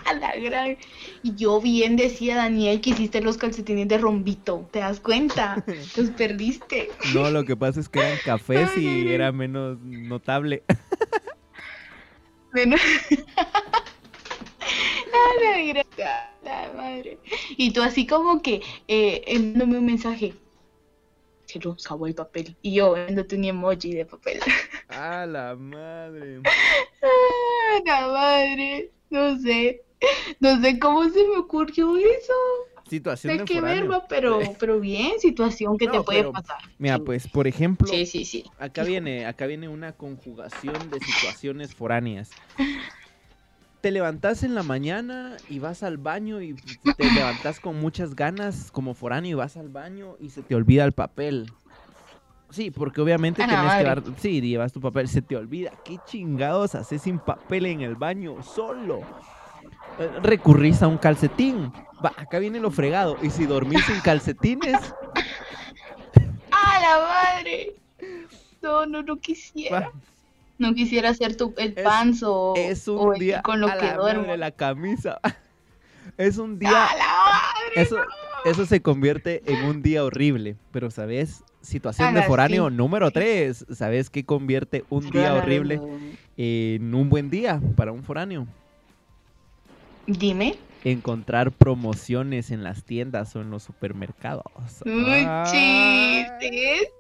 Ah, 0.06 0.14
la 0.14 0.36
gran. 0.36 0.78
Y 1.24 1.36
yo 1.36 1.60
bien 1.60 1.96
decía, 1.96 2.36
Daniel, 2.36 2.80
que 2.80 2.92
hiciste 2.92 3.22
los 3.22 3.38
calcetines 3.38 3.88
de 3.88 3.98
rombito. 3.98 4.70
¿Te 4.72 4.80
das 4.80 5.00
cuenta? 5.00 5.64
Los 5.98 6.10
perdiste. 6.18 6.90
No, 7.14 7.32
lo 7.32 7.44
que 7.44 7.56
pasa 7.58 7.80
es 7.80 7.90
que 7.90 8.00
eran 8.00 8.18
cafés 8.24 8.70
Ay, 8.76 8.86
ay, 8.88 8.98
y 9.04 9.08
ay. 9.08 9.14
era 9.14 9.32
menos 9.32 9.80
notable. 9.82 10.64
Bueno. 12.52 12.76
Ah, 15.16 15.30
la 15.44 15.62
gran- 15.74 16.33
madre. 16.84 17.18
Y 17.58 17.72
tú 17.72 17.82
así 17.82 18.06
como 18.08 18.42
que 18.42 18.62
eh, 18.88 19.24
enviándome 19.28 19.78
un 19.80 19.86
mensaje. 19.86 20.34
Se 21.46 21.60
nos 21.60 21.86
acabó 21.86 22.08
el 22.08 22.16
papel. 22.16 22.56
Y 22.62 22.76
yo 22.76 22.96
enviándote 22.98 23.36
un 23.36 23.44
emoji 23.46 23.94
de 23.94 24.06
papel. 24.06 24.40
¡A 24.90 25.26
la 25.26 25.56
madre! 25.56 26.42
Ah, 27.02 27.80
la 27.86 28.08
madre. 28.08 28.92
No 29.10 29.38
sé. 29.40 29.82
No 30.40 30.60
sé 30.62 30.80
cómo 30.80 31.04
se 31.10 31.24
me 31.28 31.38
ocurrió 31.38 31.96
eso. 31.98 32.34
Situación 32.90 33.40
Hay 33.40 33.46
que 33.46 33.62
verlo, 33.62 34.04
pero, 34.10 34.40
pero 34.60 34.80
bien, 34.80 35.20
situación 35.20 35.78
que 35.78 35.86
No, 35.86 35.92
te 35.94 36.02
puede 36.02 36.20
pero- 36.20 36.32
pasar. 36.34 36.58
Mira, 36.78 37.00
pues, 37.00 37.28
por 37.28 37.48
ejemplo, 37.48 37.88
Sí, 37.88 38.06
sí, 38.06 38.26
sí. 38.26 38.44
acá 38.60 38.84
viene, 38.84 39.26
acá 39.26 39.46
viene 39.48 39.70
una 39.70 39.94
conjugación 39.94 40.92
de 40.92 41.00
situaciones 41.00 41.74
foráneas. 41.74 42.30
Te 43.84 43.92
levantas 43.92 44.44
en 44.44 44.56
la 44.56 44.64
mañana 44.64 45.36
y 45.50 45.60
vas 45.60 45.84
al 45.84 45.98
baño 45.98 46.42
y 46.42 46.54
te 46.54 47.12
levantas 47.12 47.60
con 47.60 47.82
muchas 47.82 48.16
ganas 48.16 48.72
como 48.72 48.94
foráneo 48.94 49.32
y 49.32 49.34
vas 49.34 49.58
al 49.58 49.68
baño 49.68 50.16
y 50.22 50.30
se 50.30 50.42
te 50.42 50.56
olvida 50.56 50.86
el 50.86 50.94
papel. 50.94 51.52
Sí, 52.50 52.72
porque 52.72 53.02
obviamente 53.02 53.44
A 53.44 53.48
la 53.48 53.54
tienes 53.54 53.76
que 53.76 53.84
dar, 53.84 54.02
sí, 54.22 54.40
llevas 54.40 54.72
tu 54.72 54.80
papel, 54.80 55.10
se 55.10 55.22
te 55.22 55.36
olvida. 55.36 55.72
¿Qué 55.84 56.00
chingados 56.06 56.76
haces 56.76 57.02
sin 57.02 57.20
papel 57.20 57.66
en 57.66 57.82
el 57.82 57.96
baño 57.96 58.42
solo? 58.42 59.02
Recurrís 60.22 60.82
a 60.82 60.88
un 60.88 60.98
calcetín. 60.98 61.74
Va, 62.04 62.14
acá 62.16 62.40
viene 62.40 62.62
lo 62.62 62.72
fregado. 62.72 63.18
Y 63.22 63.32
si 63.32 63.46
dormís 63.46 63.84
sin 63.84 64.00
calcetines, 64.00 64.80
¡Ah, 66.52 66.80
la 66.82 67.34
madre! 67.36 67.76
No, 68.62 68.86
no, 68.86 69.04
no 69.04 69.18
quisiera. 69.18 69.80
va, 69.82 69.92
No 70.58 70.74
quisiera 70.76 71.10
hacer 71.10 71.36
tu, 71.36 71.54
el 71.58 71.74
Es- 71.76 71.84
pants 71.84 72.24
o, 72.24 72.54
es 72.56 72.88
un 72.88 73.14
el- 73.16 73.20
día 73.20 73.42
con 73.42 73.60
lo 73.60 73.68
a 73.68 73.78
que 73.78 73.86
la 73.86 73.98
duermo. 73.98 74.22
madre, 74.24 74.38
la 74.38 74.52
camisa. 74.52 75.20
Es 76.18 76.38
un 76.38 76.60
día 76.60 76.70
¡Ah, 76.72 76.90
la 76.98 77.06
madre! 77.06 77.82
eso 77.82 77.98
eso 78.46 78.66
se 78.66 78.82
convierte 78.82 79.42
en 79.46 79.64
un 79.64 79.82
día 79.82 80.04
horrible, 80.04 80.58
pero 80.72 80.92
sabes, 80.92 81.44
situación 81.62 82.14
de 82.14 82.22
foráneo 82.24 82.70
sí. 82.70 82.76
número 82.76 83.10
3, 83.10 83.66
¿sabes 83.72 84.10
qué 84.10 84.26
convierte 84.26 84.84
un 84.90 85.10
día 85.10 85.34
horrible 85.34 85.80
en 86.38 86.94
un 86.94 87.10
buen 87.10 87.30
día 87.30 87.62
para 87.78 87.94
un 87.94 88.04
foráneo? 88.04 88.46
Dime. 90.06 90.58
Encontrar 90.84 91.52
promociones 91.54 92.52
en 92.52 92.64
las 92.64 92.84
tiendas 92.84 93.34
o 93.38 93.42
en 93.42 93.50
los 93.50 93.64
supermercados. 93.64 94.44
Chiste. 95.50 96.92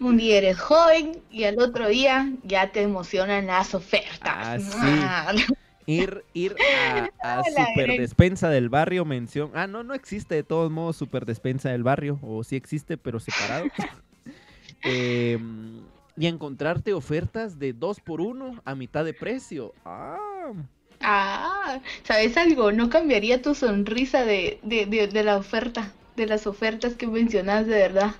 Un 0.00 0.16
día 0.16 0.38
eres 0.38 0.58
joven 0.58 1.20
y 1.30 1.44
al 1.44 1.58
otro 1.60 1.88
día 1.88 2.30
ya 2.44 2.70
te 2.72 2.82
emocionan 2.82 3.46
las 3.46 3.74
ofertas. 3.74 4.20
Ah, 4.22 5.32
sí. 5.36 5.44
Ir, 5.88 6.24
ir 6.34 6.56
a, 6.76 7.08
a 7.22 7.36
la 7.36 7.42
Super 7.44 7.86
gran- 7.86 7.96
Despensa 7.98 8.50
del 8.50 8.68
Barrio, 8.68 9.04
mención. 9.04 9.52
Ah, 9.54 9.66
no, 9.68 9.84
no 9.84 9.94
existe 9.94 10.34
de 10.34 10.42
todos 10.42 10.70
modos 10.70 10.96
Super 10.96 11.24
Despensa 11.26 11.70
del 11.70 11.84
Barrio, 11.84 12.18
o 12.22 12.42
sí 12.42 12.56
existe, 12.56 12.96
pero 12.96 13.20
separado. 13.20 13.66
Em, 14.82 15.80
y 16.18 16.26
encontrarte 16.26 16.92
ofertas 16.92 17.58
de 17.58 17.72
2 17.72 18.00
por 18.00 18.20
1 18.20 18.60
a 18.64 18.74
mitad 18.74 19.04
de 19.04 19.14
precio. 19.14 19.72
Ah, 19.84 20.52
Ah, 21.00 21.80
¿sabes 22.04 22.36
algo? 22.36 22.72
No 22.72 22.88
cambiaría 22.88 23.42
tu 23.42 23.54
sonrisa 23.54 24.24
de, 24.24 24.58
de, 24.62 24.86
de, 24.86 25.06
de 25.08 25.24
la 25.24 25.36
oferta, 25.36 25.92
de 26.16 26.26
las 26.26 26.46
ofertas 26.46 26.94
que 26.94 27.06
mencionas 27.06 27.66
de 27.66 27.74
verdad. 27.74 28.14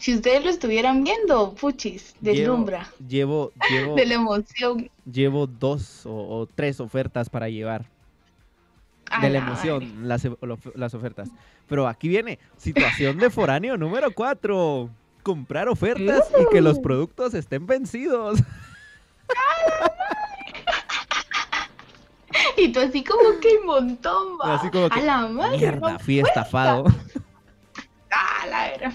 Si 0.00 0.14
ustedes 0.14 0.42
lo 0.42 0.50
estuvieran 0.50 1.04
viendo, 1.04 1.54
puchis, 1.54 2.16
deslumbra, 2.20 2.90
llevo, 3.06 3.52
llevo, 3.70 3.94
de 3.96 4.06
la 4.06 4.14
emoción. 4.14 4.90
llevo 5.04 5.46
dos 5.46 6.06
o, 6.06 6.40
o 6.40 6.46
tres 6.46 6.80
ofertas 6.80 7.28
para 7.28 7.50
llevar. 7.50 7.84
A 9.10 9.20
de 9.20 9.28
la 9.28 9.40
la 9.40 9.46
emoción, 9.46 10.08
las, 10.08 10.94
ofertas. 10.94 11.28
Pero 11.68 11.86
aquí 11.86 12.08
viene, 12.08 12.38
situación 12.56 13.18
de 13.18 13.28
foráneo 13.28 13.76
número 13.76 14.10
4. 14.10 14.88
Comprar 15.22 15.68
ofertas 15.68 16.30
y 16.40 16.50
que 16.50 16.62
los 16.62 16.78
productos 16.78 17.34
estén 17.34 17.66
vencidos. 17.66 18.40
Y 22.56 22.72
tú 22.72 22.80
así 22.80 23.02
como 23.02 23.40
que 23.40 23.56
un 23.58 23.66
montón, 23.66 24.38
va. 24.38 24.56
Así 24.56 24.70
como 24.70 24.90
que, 24.90 25.00
a 25.00 25.02
la 25.02 25.26
madre, 25.28 25.56
Mierda, 25.56 25.98
fui 25.98 26.20
estafado. 26.20 26.84
Ah, 28.12 28.46
la 28.48 28.70
gran. 28.76 28.94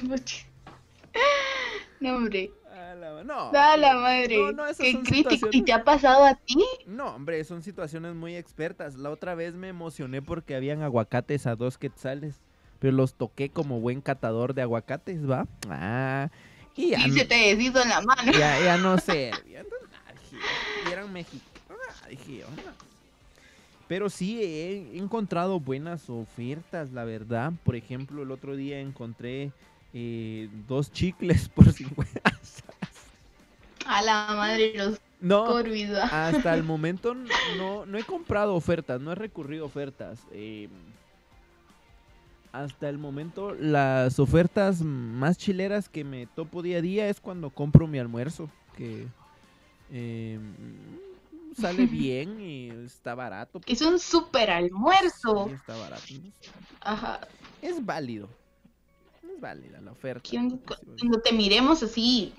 No, 1.99 2.15
hombre. 2.15 2.51
A 2.71 2.93
la- 2.95 3.23
No, 3.23 3.51
Da 3.51 3.77
la 3.77 3.95
madre. 3.95 4.37
No, 4.37 4.51
no, 4.51 4.63
Qué 4.77 4.99
crítico. 5.01 5.47
¿Y 5.51 5.61
te 5.63 5.71
ha 5.73 5.83
pasado 5.83 6.25
a 6.25 6.35
ti? 6.35 6.55
no, 6.85 7.15
hombre, 7.15 7.43
son 7.43 7.63
situaciones 7.63 8.13
muy 8.15 8.35
expertas. 8.35 8.95
La 8.95 9.09
otra 9.09 9.33
vez 9.35 9.53
me 9.55 9.69
emocioné 9.69 10.21
porque 10.21 10.55
habían 10.55 10.81
aguacates 10.81 11.47
a 11.47 11.55
dos 11.55 11.77
quetzales. 11.77 12.41
Pero 12.79 12.91
los 12.97 13.13
toqué 13.15 13.49
como 13.49 13.79
buen 13.79 14.01
catador 14.01 14.53
de 14.53 14.61
aguacates, 14.61 15.27
¿va? 15.29 15.47
Ah, 15.69 16.29
y 16.75 16.89
ya, 16.89 16.99
Y 16.99 17.09
no- 17.09 17.13
se 17.15 17.25
te 17.25 17.35
deshizo 17.35 17.81
en 17.81 17.89
la 17.89 18.01
mano. 18.01 18.31
ya, 18.33 18.59
ya 18.63 18.77
no 18.77 18.97
sé. 18.97 19.31
y 20.87 20.91
eran 20.91 21.11
mexicanos. 21.13 21.55
Pero 23.87 24.09
sí 24.09 24.41
he 24.43 24.97
encontrado 24.97 25.59
buenas 25.59 26.09
ofertas, 26.09 26.91
la 26.91 27.03
verdad. 27.05 27.53
Por 27.63 27.75
ejemplo, 27.75 28.23
el 28.23 28.31
otro 28.31 28.55
día 28.55 28.79
encontré 28.79 29.51
eh, 29.95 30.49
dos 30.67 30.91
chicles 30.91 31.49
por 31.55 31.71
50. 31.73 32.21
A 33.85 34.01
la 34.03 34.33
madre, 34.35 34.73
los 34.75 34.99
No, 35.21 35.45
Corbis, 35.45 35.91
va. 35.93 36.13
hasta 36.27 36.53
el 36.53 36.63
momento 36.63 37.15
no, 37.15 37.85
no 37.85 37.97
he 37.97 38.05
comprado 38.05 38.55
ofertas, 38.55 39.01
no 39.01 39.11
he 39.11 39.15
recurrido 39.15 39.63
a 39.65 39.67
ofertas. 39.67 40.27
eh, 40.31 40.69
hasta 42.51 42.89
el 42.89 42.97
momento 42.97 43.53
las 43.53 44.19
ofertas 44.19 44.81
más 44.81 45.37
chileras 45.37 45.89
que 45.89 46.05
me 46.05 46.27
topo 46.27 46.61
día 46.61 46.77
a 46.77 46.81
día 46.81 47.09
es 47.09 47.19
cuando 47.19 47.49
compro 47.49 47.87
mi 47.87 47.99
almuerzo, 47.99 48.49
que 48.77 49.13
eh, 49.89 50.39
sale 51.57 51.85
bien 51.87 52.39
y 52.39 52.69
está 52.85 53.15
barato. 53.15 53.61
Es 53.65 53.81
un 53.81 53.99
super 53.99 54.51
almuerzo. 54.51 55.47
Sí, 55.47 55.51
está 55.51 55.75
barato. 55.77 56.13
Ajá. 56.81 57.27
Es 57.61 57.83
válido. 57.85 58.29
Válida 59.45 59.79
la 59.79 59.91
oferta. 59.91 60.27
Cuando 60.97 61.19
te 61.21 61.31
miremos 61.31 61.83
así, 61.83 62.33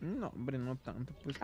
No, 0.00 0.28
hombre, 0.28 0.56
no 0.56 0.76
tanto. 0.76 1.12
Pues. 1.24 1.36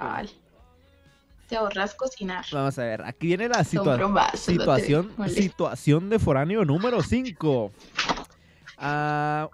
Te 1.49 1.57
ahorras 1.57 1.93
cocinar. 1.97 2.45
Vamos 2.53 2.79
a 2.79 2.85
ver, 2.85 3.03
aquí 3.03 3.27
viene 3.27 3.49
la 3.49 3.65
situa- 3.65 3.97
bromas, 3.97 4.39
situación, 4.39 5.11
situación 5.29 6.09
de 6.09 6.21
foráneo 6.21 6.65
número 6.65 7.03
5. 7.03 7.73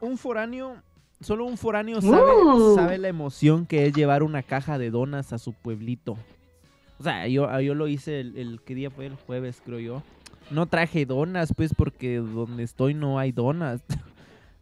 un 0.03 0.19
foráneo, 0.19 0.77
solo 1.23 1.47
un 1.47 1.57
foráneo 1.57 2.03
sabe, 2.03 2.33
Uh. 2.45 2.75
sabe 2.75 2.99
la 2.99 3.09
emoción 3.09 3.65
que 3.65 3.87
es 3.87 3.95
llevar 3.95 4.23
una 4.23 4.43
caja 4.43 4.77
de 4.77 4.91
donas 4.91 5.33
a 5.33 5.39
su 5.39 5.55
pueblito. 5.55 6.19
O 6.99 7.03
sea, 7.03 7.27
yo, 7.27 7.59
yo 7.61 7.75
lo 7.75 7.89
hice 7.89 8.21
el, 8.21 8.37
el- 8.37 8.61
¿qué 8.67 8.75
día 8.75 8.91
fue? 8.91 9.07
El 9.07 9.15
jueves, 9.17 9.63
creo 9.65 9.79
yo. 9.79 10.03
No 10.51 10.67
traje 10.67 11.07
donas, 11.07 11.55
pues, 11.57 11.73
porque 11.75 12.17
donde 12.19 12.65
estoy 12.65 12.93
no 12.93 13.19
hay 13.19 13.33
donas. 13.33 13.81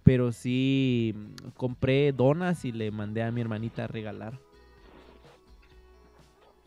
Pero 0.09 0.33
sí 0.33 1.15
mm, 1.15 1.49
compré 1.55 2.13
donas 2.13 2.65
y 2.65 2.73
le 2.73 2.91
mandé 2.91 3.23
a 3.23 3.31
mi 3.31 3.43
hermanita 3.43 3.85
a 3.85 3.89
regalar. 3.89 4.33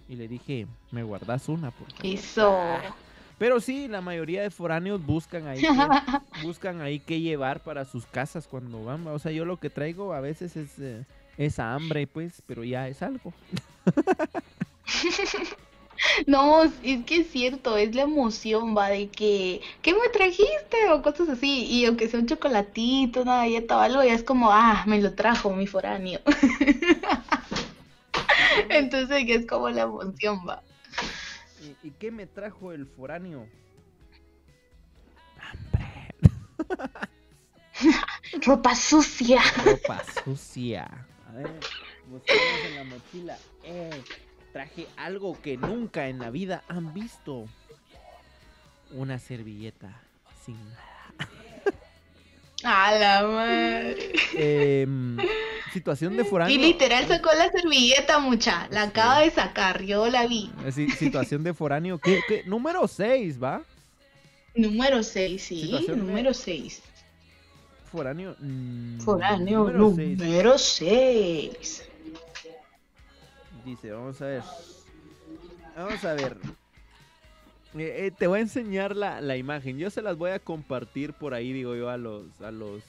Y 0.08 0.16
le 0.16 0.28
dije, 0.28 0.68
me 0.92 1.02
guardas 1.02 1.50
una, 1.50 1.72
por 1.72 1.92
favor?" 1.92 2.06
Eso. 2.06 2.56
Pero 3.40 3.60
sí, 3.60 3.88
la 3.88 4.00
mayoría 4.00 4.44
de 4.44 4.52
foráneos 4.52 5.04
buscan 5.04 5.48
ahí 5.48 5.60
qué, 5.60 5.68
buscan 6.44 6.82
ahí 6.82 7.00
qué 7.00 7.20
llevar 7.20 7.64
para 7.64 7.84
sus 7.84 8.06
casas 8.06 8.46
cuando 8.46 8.84
van. 8.84 9.08
O 9.08 9.18
sea, 9.18 9.32
yo 9.32 9.44
lo 9.44 9.58
que 9.58 9.72
traigo 9.72 10.14
a 10.14 10.22
veces 10.22 10.56
es, 10.56 10.78
eh, 10.78 11.04
es 11.36 11.58
hambre, 11.58 12.06
pues, 12.06 12.44
pero 12.46 12.64
ya 12.64 12.88
es 12.90 13.02
algo. 13.02 13.34
No, 16.28 16.64
es 16.64 16.72
que 17.06 17.18
es 17.18 17.32
cierto, 17.32 17.78
es 17.78 17.96
la 17.96 18.04
emoción, 18.04 18.76
va, 18.76 18.90
de 18.90 19.10
que, 19.10 19.62
¿qué 19.82 19.94
me 19.94 20.10
trajiste? 20.12 20.90
O 20.92 21.02
cosas 21.02 21.30
así, 21.30 21.66
y 21.66 21.86
aunque 21.86 22.08
sea 22.08 22.20
un 22.20 22.28
chocolatito, 22.28 23.22
una 23.22 23.38
galleta 23.38 23.78
o 23.78 23.82
algo, 23.82 24.04
ya 24.04 24.14
es 24.14 24.24
como, 24.24 24.52
ah, 24.52 24.84
me 24.88 25.02
lo 25.02 25.14
trajo 25.14 25.54
mi 25.54 25.68
foráneo. 25.68 26.20
Entonces, 28.70 29.26
que 29.26 29.36
es 29.36 29.46
como 29.46 29.70
la 29.70 29.84
emoción, 29.84 30.40
va. 30.48 30.62
¿Y, 31.62 31.88
y 31.88 31.92
qué 31.92 32.12
me 32.12 32.28
trajo 32.28 32.72
el 32.72 32.86
foráneo? 32.86 33.48
Ropa 38.46 38.76
sucia. 38.76 39.42
Ropa 39.66 40.04
sucia. 40.24 40.88
A 41.28 41.32
ver, 41.34 41.60
buscamos 42.08 42.66
en 42.68 42.76
la 42.76 42.84
mochila. 42.84 43.38
Eh, 43.64 44.04
traje 44.52 44.88
algo 44.98 45.40
que 45.42 45.58
nunca 45.58 46.08
en 46.08 46.20
la 46.20 46.30
vida 46.30 46.64
han 46.68 46.94
visto. 46.94 47.48
Una 48.94 49.20
servilleta 49.20 50.02
sin 50.46 50.58
nada. 50.70 51.30
A 52.64 52.92
la 52.94 53.24
madre. 53.28 54.12
Em, 54.36 55.18
situación 55.74 56.16
de 56.18 56.26
foráneo. 56.26 56.54
Y 56.56 56.60
literal 56.60 57.08
sacó 57.08 57.32
la 57.34 57.50
servilleta, 57.50 58.20
mucha. 58.20 58.68
La 58.70 58.84
acaba 58.84 59.22
de 59.22 59.32
sacar, 59.32 59.82
yo 59.82 60.08
la 60.10 60.28
vi. 60.28 60.52
Eh, 60.66 60.72
sí, 60.72 60.90
situación 60.92 61.44
de 61.44 61.54
foráneo. 61.54 61.98
¿Qué, 62.00 62.20
qué? 62.28 62.44
Número 62.46 62.88
6, 62.88 63.42
¿va? 63.42 63.64
Número 64.54 65.02
6, 65.02 65.42
sí, 65.42 65.62
Situación 65.62 66.00
de- 66.00 66.04
número 66.06 66.34
6. 66.34 66.84
Foráneo. 67.92 68.36
mm, 68.40 69.00
Foráneo 69.00 69.60
número 69.70 69.96
seis. 69.96 70.18
número 70.18 70.58
6. 70.58 71.90
Dice, 73.66 73.92
vamos 73.92 74.22
a 74.22 74.26
ver. 74.26 74.44
Vamos 75.76 76.04
a 76.06 76.14
ver. 76.14 76.38
Eh, 77.78 78.08
eh, 78.08 78.12
te 78.18 78.28
voy 78.28 78.40
a 78.40 78.42
enseñar 78.42 78.96
la, 78.96 79.22
la 79.22 79.38
imagen. 79.38 79.78
Yo 79.78 79.90
se 79.90 80.02
las 80.02 80.18
voy 80.18 80.32
a 80.32 80.40
compartir 80.40 81.14
por 81.14 81.34
ahí, 81.34 81.54
digo 81.54 81.76
yo, 81.76 81.90
a 81.90 81.98
los. 81.98 82.26
A 82.42 82.52
los. 82.52 82.82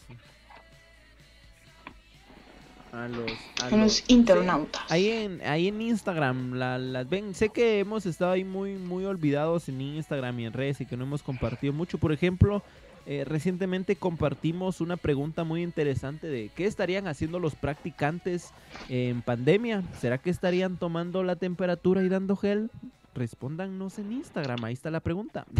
A 2.93 3.09
los. 3.09 3.31
A 3.63 3.71
Los 3.71 3.79
los- 3.81 4.11
internautas. 4.11 4.83
Ahí 4.91 5.09
en, 5.09 5.41
ahí 5.43 5.69
en 5.69 5.81
Instagram, 5.81 6.55
la- 6.55 6.79
las 6.79 7.09
ven. 7.09 7.35
Sé 7.35 7.49
que 7.49 7.79
hemos 7.79 8.05
estado 8.05 8.33
ahí 8.33 8.45
muy, 8.45 8.75
muy 8.75 9.05
olvidados 9.05 9.69
en 9.69 9.81
Instagram 9.81 10.41
y 10.41 10.47
en 10.47 10.53
redes 10.53 10.81
y 10.83 10.87
que 10.87 10.97
no 10.97 11.05
hemos 11.05 11.23
compartido 11.23 11.73
mucho. 11.73 11.97
Por 11.99 12.13
ejemplo, 12.13 12.63
eh, 13.05 13.25
recientemente 13.27 13.97
compartimos 13.97 14.81
una 14.81 14.97
pregunta 14.97 15.43
muy 15.45 15.63
interesante 15.63 16.29
de 16.29 16.51
qué 16.55 16.67
estarían 16.67 17.09
haciendo 17.09 17.39
los 17.39 17.55
practicantes 17.55 18.53
en 18.89 19.23
pandemia. 19.23 19.83
¿Será 20.01 20.19
que 20.19 20.31
estarían 20.31 20.77
tomando 20.77 21.23
la 21.23 21.37
temperatura 21.37 22.03
y 22.03 22.09
dando 22.09 22.37
gel? 22.37 22.71
Respóndanos 23.15 23.99
en 23.99 24.13
Instagram, 24.13 24.65
ahí 24.65 24.75
está 24.75 24.91
la 24.91 25.01
pregunta. 25.01 25.47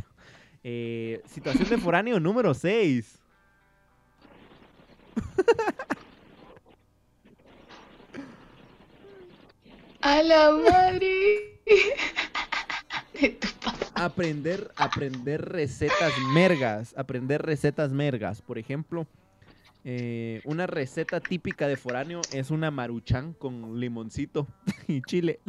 Eh, 0.65 1.21
situación 1.27 1.69
de 1.69 1.77
foráneo 1.77 2.21
número 2.21 2.55
6. 2.55 3.19
A 10.03 10.23
la 10.23 10.53
madre. 10.53 11.59
De 13.21 13.29
tu. 13.31 13.49
Aprender, 13.95 14.71
aprender 14.77 15.49
recetas 15.49 16.13
mergas, 16.33 16.95
aprender 16.97 17.43
recetas 17.43 17.93
mergas. 17.93 18.43
Por 18.43 18.59
ejemplo, 18.59 19.07
eh, 19.85 20.41
una 20.45 20.67
receta 20.67 21.21
típica 21.21 21.67
de 21.67 21.77
foráneo 21.77 22.21
es 22.33 22.51
una 22.51 22.71
maruchan 22.71 23.33
con 23.33 23.79
limoncito 23.81 24.47
y 24.89 25.03
chile. 25.03 25.41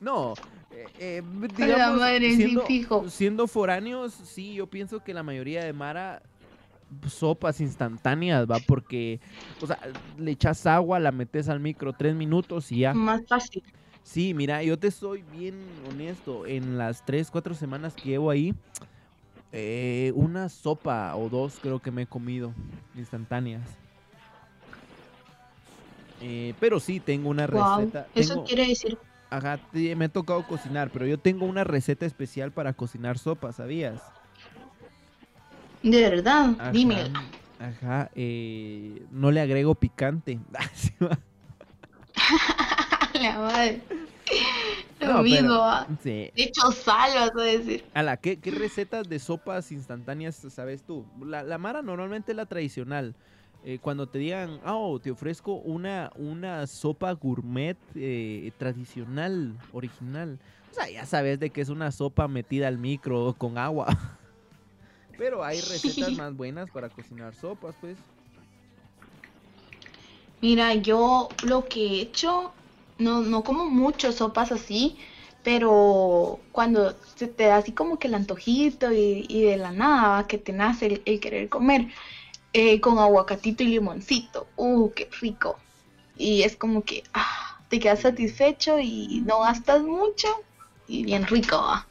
no, 0.00 0.34
eh, 0.70 0.86
eh, 0.98 1.22
la 1.58 1.92
madre, 1.92 2.34
siendo, 2.34 2.66
fijo. 2.66 3.10
siendo 3.10 3.46
foráneos, 3.46 4.12
sí, 4.12 4.54
yo 4.54 4.66
pienso 4.66 5.00
que 5.02 5.12
la 5.12 5.22
mayoría 5.22 5.64
de 5.64 5.72
Mara 5.72 6.22
sopas 7.06 7.60
instantáneas, 7.60 8.46
va, 8.50 8.58
porque, 8.66 9.20
o 9.60 9.66
sea, 9.66 9.78
le 10.18 10.32
echas 10.32 10.66
agua, 10.66 10.98
la 10.98 11.12
metes 11.12 11.48
al 11.48 11.60
micro 11.60 11.92
tres 11.92 12.14
minutos 12.14 12.72
y 12.72 12.80
ya. 12.80 12.94
Más 12.94 13.26
fácil. 13.26 13.62
Sí, 14.10 14.34
mira, 14.34 14.60
yo 14.64 14.76
te 14.76 14.90
soy 14.90 15.22
bien 15.38 15.54
honesto. 15.88 16.44
En 16.44 16.76
las 16.78 17.04
3, 17.06 17.30
4 17.30 17.54
semanas 17.54 17.94
que 17.94 18.08
llevo 18.08 18.30
ahí, 18.30 18.52
eh, 19.52 20.10
una 20.16 20.48
sopa 20.48 21.14
o 21.14 21.28
dos 21.28 21.58
creo 21.62 21.78
que 21.78 21.92
me 21.92 22.02
he 22.02 22.06
comido 22.06 22.52
instantáneas. 22.96 23.62
Eh, 26.20 26.54
pero 26.58 26.80
sí, 26.80 26.98
tengo 26.98 27.28
una 27.28 27.46
Wow. 27.46 27.78
receta. 27.78 28.08
Eso 28.16 28.34
tengo- 28.34 28.44
quiere 28.46 28.66
decir. 28.66 28.98
Ajá, 29.30 29.58
te- 29.72 29.94
me 29.94 30.06
ha 30.06 30.08
tocado 30.08 30.44
cocinar, 30.44 30.90
pero 30.90 31.06
yo 31.06 31.16
tengo 31.16 31.46
una 31.46 31.62
receta 31.62 32.04
especial 32.04 32.50
para 32.50 32.72
cocinar 32.72 33.16
sopa, 33.16 33.52
¿sabías? 33.52 34.02
De 35.84 36.00
verdad, 36.10 36.56
Ajá, 36.58 36.72
dime. 36.72 37.04
Ajá, 37.60 38.10
eh, 38.16 39.06
no 39.12 39.30
le 39.30 39.40
agrego 39.40 39.76
picante. 39.76 40.40
La 43.20 43.38
madre. 43.38 43.82
No, 45.00 45.22
pero- 45.22 45.58
va. 45.58 45.86
Sí. 46.02 46.30
De 46.34 46.42
hecho, 46.42 46.70
sal, 46.72 47.10
vas 47.14 47.30
a 47.36 47.42
decir. 47.42 47.84
Ala, 47.94 48.16
¿qué, 48.16 48.38
qué 48.38 48.50
recetas 48.50 49.08
de 49.08 49.18
sopas 49.18 49.72
instantáneas 49.72 50.36
sabes 50.36 50.82
tú? 50.82 51.06
La, 51.24 51.42
la 51.42 51.58
Mara 51.58 51.82
normalmente 51.82 52.32
es 52.32 52.36
la 52.36 52.46
tradicional. 52.46 53.14
Eh, 53.64 53.78
cuando 53.80 54.06
te 54.06 54.18
digan, 54.18 54.58
ah, 54.64 54.74
oh, 54.74 54.98
te 54.98 55.10
ofrezco 55.10 55.52
una, 55.54 56.10
una 56.16 56.66
sopa 56.66 57.12
gourmet 57.12 57.76
eh, 57.94 58.50
tradicional, 58.58 59.54
original. 59.72 60.38
O 60.70 60.74
sea, 60.74 60.88
ya 60.88 61.04
sabes 61.04 61.38
de 61.40 61.50
que 61.50 61.60
es 61.60 61.68
una 61.68 61.90
sopa 61.92 62.26
metida 62.28 62.68
al 62.68 62.78
micro 62.78 63.34
con 63.36 63.58
agua. 63.58 63.86
Pero 65.18 65.44
hay 65.44 65.60
recetas 65.60 66.12
más 66.12 66.34
buenas 66.34 66.70
para 66.70 66.88
cocinar 66.88 67.34
sopas, 67.34 67.74
pues. 67.80 67.98
Mira, 70.40 70.74
yo 70.74 71.28
lo 71.44 71.66
que 71.66 71.80
he 71.86 72.00
hecho, 72.00 72.54
no, 73.00 73.22
no 73.22 73.44
como 73.44 73.66
mucho 73.70 74.12
sopas 74.12 74.52
así, 74.52 74.98
pero 75.42 76.46
cuando 76.52 77.00
se 77.16 77.28
te 77.28 77.44
da 77.46 77.56
así 77.58 77.74
como 77.74 77.98
que 77.98 78.08
el 78.08 78.14
antojito 78.14 78.92
y, 78.92 79.26
y 79.28 79.42
de 79.44 79.56
la 79.56 79.72
nada 79.72 80.26
que 80.26 80.38
te 80.38 80.52
nace 80.52 81.02
el, 81.06 81.20
querer 81.20 81.48
comer, 81.48 81.88
eh, 82.52 82.80
con 82.80 82.98
aguacatito 82.98 83.62
y 83.64 83.68
limoncito, 83.68 84.52
¡uh, 84.56 84.92
qué 84.94 85.08
rico! 85.20 85.64
Y 86.14 86.42
es 86.42 86.56
como 86.56 86.84
que, 86.84 87.04
ah, 87.14 87.64
te 87.68 87.80
quedas 87.80 88.00
satisfecho 88.02 88.78
y 88.80 89.22
no 89.26 89.40
gastas 89.40 89.82
mucho 89.84 90.28
y 90.86 91.04
bien 91.04 91.26
rico, 91.26 91.56
va. 91.58 91.90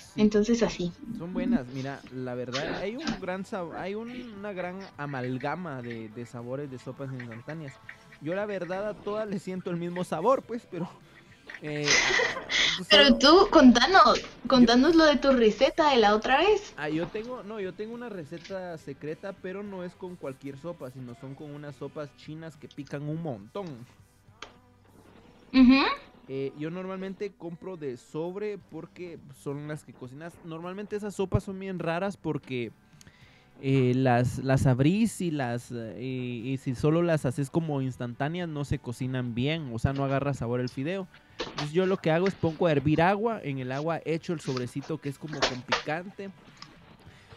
Sí. 0.00 0.22
Entonces 0.22 0.62
así. 0.62 0.94
Son 1.12 1.32
buenas, 1.32 1.68
mira, 1.68 2.04
la 2.10 2.34
verdad, 2.34 2.76
hay 2.76 2.96
un 2.96 3.20
gran 3.20 3.44
hay 3.76 3.94
un- 3.94 4.34
una 4.38 4.52
gran 4.52 4.90
amalgama 4.98 5.82
de, 5.82 6.08
de 6.10 6.26
sabores 6.26 6.70
de 6.70 6.78
sopas 6.78 7.12
instantáneas. 7.12 7.80
Yo 8.20 8.34
la 8.34 8.46
verdad 8.46 8.88
a 8.88 8.94
todas 8.94 9.28
le 9.28 9.38
siento 9.38 9.70
el 9.70 9.76
mismo 9.76 10.04
sabor, 10.04 10.42
pues, 10.42 10.66
pero... 10.70 10.88
eh, 11.62 11.86
Pero 12.90 13.04
solo- 13.06 13.18
tú, 13.18 13.48
contanos, 13.50 14.20
contanos 14.48 14.94
lo 14.94 15.04
de 15.04 15.16
tu 15.16 15.32
receta 15.32 15.90
de 15.90 15.96
la 15.96 16.14
otra 16.14 16.38
vez. 16.38 16.74
Ah, 16.76 16.88
yo 16.88 17.06
tengo, 17.06 17.42
no, 17.42 17.58
yo 17.60 17.72
tengo 17.72 17.94
una 17.94 18.08
receta 18.08 18.76
secreta, 18.78 19.32
pero 19.42 19.62
no 19.62 19.82
es 19.82 19.94
con 19.94 20.16
cualquier 20.16 20.58
sopa, 20.58 20.90
sino 20.90 21.14
son 21.20 21.34
con 21.34 21.54
unas 21.54 21.76
sopas 21.76 22.14
chinas 22.16 22.56
que 22.56 22.68
pican 22.68 23.02
un 23.08 23.22
montón. 23.22 23.66
Eh, 26.28 26.52
yo 26.58 26.70
normalmente 26.70 27.32
compro 27.32 27.76
de 27.76 27.96
sobre 27.96 28.58
porque 28.58 29.18
son 29.42 29.68
las 29.68 29.84
que 29.84 29.92
cocinas. 29.94 30.34
Normalmente 30.44 30.96
esas 30.96 31.14
sopas 31.14 31.44
son 31.44 31.58
bien 31.58 31.78
raras 31.78 32.16
porque 32.16 32.72
eh, 33.62 33.94
las, 33.94 34.38
las 34.38 34.66
abrís 34.66 35.20
y 35.22 35.30
las 35.30 35.72
eh, 35.72 35.98
y 35.98 36.58
si 36.58 36.74
solo 36.74 37.02
las 37.02 37.24
haces 37.24 37.48
como 37.48 37.80
instantáneas 37.80 38.48
no 38.48 38.64
se 38.64 38.78
cocinan 38.78 39.34
bien, 39.34 39.70
o 39.72 39.78
sea, 39.78 39.94
no 39.94 40.04
agarra 40.04 40.34
sabor 40.34 40.60
el 40.60 40.68
fideo. 40.68 41.06
Entonces 41.38 41.72
yo 41.72 41.86
lo 41.86 41.96
que 41.96 42.10
hago 42.10 42.26
es 42.28 42.34
pongo 42.34 42.66
a 42.66 42.72
hervir 42.72 43.00
agua, 43.00 43.40
en 43.42 43.58
el 43.58 43.72
agua 43.72 44.00
echo 44.04 44.34
el 44.34 44.40
sobrecito 44.40 44.98
que 44.98 45.08
es 45.08 45.18
como 45.18 45.40
con 45.40 45.62
picante, 45.62 46.30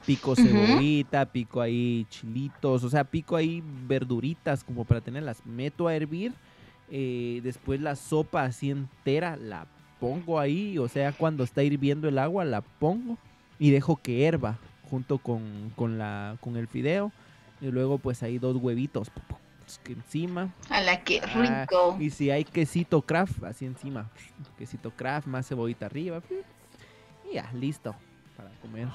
pico 0.05 0.35
cebollita, 0.35 1.25
pico 1.25 1.61
ahí 1.61 2.05
chilitos, 2.09 2.83
o 2.83 2.89
sea, 2.89 3.05
pico 3.05 3.37
ahí 3.37 3.63
verduritas 3.87 4.63
como 4.65 4.83
para 4.83 4.99
tenerlas, 4.99 5.45
meto 5.45 5.87
a 5.87 5.95
hervir, 5.95 6.33
eh, 6.89 7.39
después 7.43 7.79
la 7.79 7.95
sopa 7.95 8.43
así 8.43 8.71
entera 8.71 9.37
la 9.37 9.67
pongo 10.01 10.37
ahí, 10.37 10.77
o 10.77 10.89
sea, 10.89 11.13
cuando 11.13 11.45
está 11.45 11.63
hirviendo 11.63 12.09
el 12.09 12.19
agua 12.19 12.43
la 12.43 12.59
pongo 12.59 13.17
y 13.57 13.71
dejo 13.71 13.95
que 13.95 14.25
herva 14.25 14.57
junto 14.89 15.17
con, 15.19 15.71
con 15.75 15.97
la, 15.97 16.37
con 16.41 16.55
el 16.57 16.67
fideo. 16.67 17.11
Y 17.61 17.67
luego 17.71 17.97
pues 17.97 18.23
ahí 18.23 18.39
dos 18.39 18.55
huevitos 18.57 19.09
pu- 19.09 19.21
pu- 19.29 19.79
que 19.83 19.93
encima. 19.93 20.49
A 20.69 20.81
la 20.81 21.03
que 21.03 21.21
Ah, 21.21 21.65
rico. 21.67 21.97
Y 21.99 22.09
si 22.09 22.31
hay 22.31 22.43
quesito 22.45 23.01
craft, 23.01 23.43
así 23.43 23.65
encima. 23.65 24.09
Quesito 24.57 24.91
craft, 24.91 25.27
más 25.27 25.47
cebollita 25.47 25.85
arriba. 25.85 26.21
Y 27.29 27.35
ya, 27.35 27.51
listo. 27.53 27.95
Para 28.37 28.49
comer. 28.61 28.87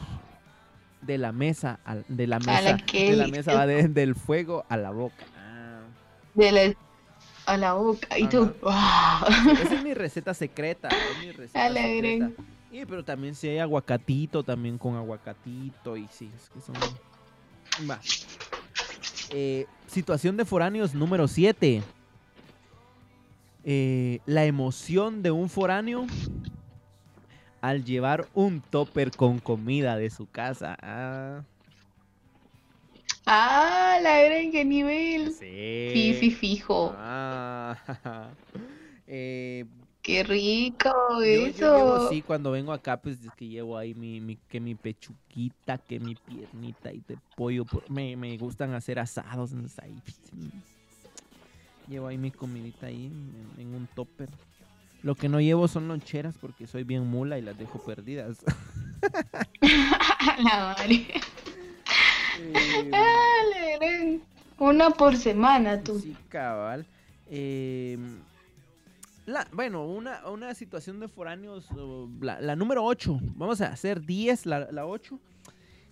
De 1.02 1.18
la 1.18 1.32
mesa, 1.32 1.78
al- 1.84 2.04
de 2.08 2.26
la 2.26 2.36
A 2.36 2.40
la 2.40 2.60
mesa, 2.62 2.76
que 2.78 3.10
de 3.10 3.16
la 3.16 3.26
mesa 3.28 3.54
va 3.54 3.66
de- 3.66 3.76
listo. 3.76 3.92
del 3.92 4.14
fuego 4.14 4.64
a 4.70 4.76
la 4.78 4.90
boca. 4.90 5.24
Ah, 5.36 5.80
De 6.34 6.50
la, 6.50 6.74
a 7.46 7.56
la 7.58 7.74
boca. 7.74 8.18
Y 8.18 8.26
tú, 8.28 8.54
wow. 8.62 8.72
esa 9.62 9.74
es 9.74 9.84
mi 9.84 9.92
receta 9.92 10.32
secreta. 10.32 10.88
es 10.88 11.18
mi 11.26 11.32
receta 11.32 11.62
A 11.66 11.68
la 11.68 11.82
secreta. 11.82 12.16
gran. 12.30 12.53
Y 12.74 12.84
pero 12.86 13.04
también 13.04 13.36
si 13.36 13.48
hay 13.48 13.58
aguacatito, 13.60 14.42
también 14.42 14.78
con 14.78 14.96
aguacatito 14.96 15.96
y 15.96 16.08
sí, 16.10 16.28
es 16.34 16.50
que 16.50 16.60
son... 16.60 16.74
Va. 17.88 18.00
Eh, 19.30 19.66
situación 19.86 20.36
de 20.36 20.44
foráneos 20.44 20.92
número 20.92 21.28
7. 21.28 21.84
la 24.26 24.44
emoción 24.44 25.22
de 25.22 25.30
un 25.30 25.48
foráneo 25.48 26.04
al 27.60 27.84
llevar 27.84 28.26
un 28.34 28.60
topper 28.60 29.12
con 29.12 29.38
comida 29.38 29.96
de 29.96 30.10
su 30.10 30.28
casa. 30.28 30.76
Ah, 30.82 31.44
Ah, 33.24 34.00
la 34.02 34.20
gran, 34.20 34.50
qué 34.50 34.64
nivel. 34.64 35.32
sí. 35.32 35.90
Sí, 35.92 36.16
sí, 36.18 36.30
fijo. 36.32 36.92
Ah, 36.98 37.76
eh, 39.06 39.64
Qué 40.04 40.22
rico 40.22 40.90
Yo, 41.20 41.24
yo 41.24 41.46
eso. 41.46 41.76
llevo 41.76 41.94
así 41.94 42.20
cuando 42.20 42.50
vengo 42.50 42.72
acá, 42.74 42.98
pues 43.00 43.24
es 43.24 43.32
que 43.32 43.48
llevo 43.48 43.78
ahí 43.78 43.94
mi, 43.94 44.20
mi- 44.20 44.36
que 44.36 44.60
mi 44.60 44.74
pechuquita, 44.74 45.78
que 45.78 45.98
mi 45.98 46.14
piernita 46.14 46.92
y 46.92 47.00
de 47.08 47.16
pollo. 47.34 47.64
me, 47.88 48.14
me 48.14 48.36
gustan 48.36 48.74
hacer 48.74 48.98
asados, 48.98 49.52
entonces 49.52 49.78
ahí 49.78 49.94
llevo 51.88 52.06
ahí 52.06 52.18
mi 52.18 52.30
comidita 52.30 52.86
ahí 52.86 53.06
en, 53.06 53.48
en 53.58 53.74
un 53.74 53.86
topper. 53.94 54.28
Lo 55.02 55.14
que 55.14 55.28
no 55.30 55.40
llevo 55.40 55.68
son 55.68 55.88
loncheras 55.88 56.36
porque 56.38 56.66
soy 56.66 56.84
bien 56.84 57.06
mula 57.06 57.38
y 57.38 57.42
las 57.42 57.56
dejo 57.58 57.78
perdidas. 57.78 58.38
la 60.38 60.74
madre. 60.76 61.06
Eh, 62.40 62.90
Ah. 62.92 64.20
Una 64.58 64.90
por 64.90 65.16
semana, 65.16 65.80
tú. 65.82 65.98
Sí, 65.98 66.14
cabal. 66.28 66.84
Eh, 67.30 67.98
la, 69.26 69.46
bueno, 69.52 69.86
una, 69.86 70.28
una 70.28 70.54
situación 70.54 71.00
de 71.00 71.08
foráneos, 71.08 71.66
la, 72.20 72.40
la 72.40 72.56
número 72.56 72.84
8. 72.84 73.18
Vamos 73.36 73.60
a 73.60 73.68
hacer 73.68 74.02
10, 74.04 74.46
la, 74.46 74.70
la 74.70 74.86
8. 74.86 75.18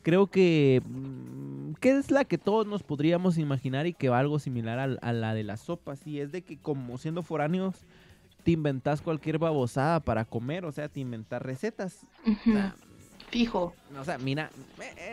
Creo 0.02 0.26
que, 0.26 0.82
mm, 0.84 1.74
que 1.74 1.96
es 1.98 2.10
la 2.10 2.24
que 2.24 2.38
todos 2.38 2.66
nos 2.66 2.82
podríamos 2.82 3.38
imaginar 3.38 3.86
y 3.86 3.94
que 3.94 4.08
va 4.08 4.18
algo 4.18 4.38
similar 4.38 4.98
a, 5.00 5.12
la 5.12 5.34
de 5.34 5.44
las 5.44 5.60
sopas. 5.60 6.06
Y 6.06 6.20
es 6.20 6.32
de 6.32 6.42
que 6.42 6.58
como 6.58 6.98
siendo 6.98 7.22
foráneos, 7.22 7.76
te 8.42 8.50
inventas 8.50 9.00
cualquier 9.00 9.38
babosada 9.38 10.00
para 10.00 10.24
comer, 10.24 10.64
o 10.64 10.72
sea, 10.72 10.88
te 10.88 11.00
inventas 11.00 11.40
recetas. 11.40 12.00
O 12.26 12.30
Ujú, 12.30 12.52
sea, 12.52 12.74
Fijo. 13.30 13.74
o 13.98 14.04
sea, 14.04 14.18
mira, 14.18 14.50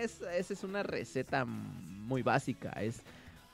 es- 0.02 0.22
esa 0.22 0.54
es 0.54 0.64
una 0.64 0.84
receta 0.84 1.46
muy 1.46 2.22
básica. 2.24 2.72
Es 2.82 3.02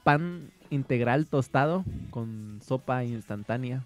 pan 0.04 0.50
integral 0.70 1.28
tostado 1.28 1.84
con 2.10 2.62
sopa 2.66 3.04
instantánea. 3.04 3.84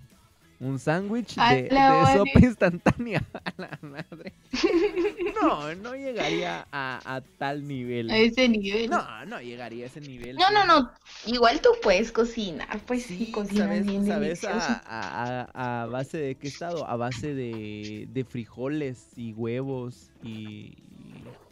Un 0.59 0.77
sándwich 0.77 1.37
A 1.37 1.55
de, 1.55 1.69
sopa 1.69 2.39
instantánea. 2.43 3.23
A 3.45 3.53
la 3.57 3.79
madre. 3.81 4.33
No, 5.41 5.73
no 5.75 5.95
llegaría 5.95 6.67
a, 6.69 6.99
a 7.05 7.21
tal 7.21 7.65
nivel. 7.65 8.09
A 8.11 8.17
ese 8.17 8.49
nivel. 8.49 8.89
No, 8.89 9.25
no 9.25 9.39
llegaría 9.39 9.85
a 9.85 9.87
ese 9.87 10.01
nivel. 10.01 10.35
No, 10.35 10.51
no, 10.51 10.65
no. 10.65 10.91
Igual 11.27 11.61
tú 11.61 11.69
puedes 11.81 12.11
cocinar. 12.11 12.81
Pues 12.85 13.03
sí, 13.03 13.17
Sí, 13.17 13.31
cocinas 13.31 13.67
¿sabes, 13.67 13.85
bien 13.85 14.05
sabes 14.05 14.43
a 14.43 15.87
base 15.89 16.17
de 16.17 16.35
qué 16.35 16.49
estado? 16.49 16.85
A 16.85 16.97
base 16.97 17.33
de, 17.33 18.07
de 18.09 18.23
frijoles 18.25 19.07
y 19.15 19.31
huevos 19.31 20.11
y, 20.21 20.73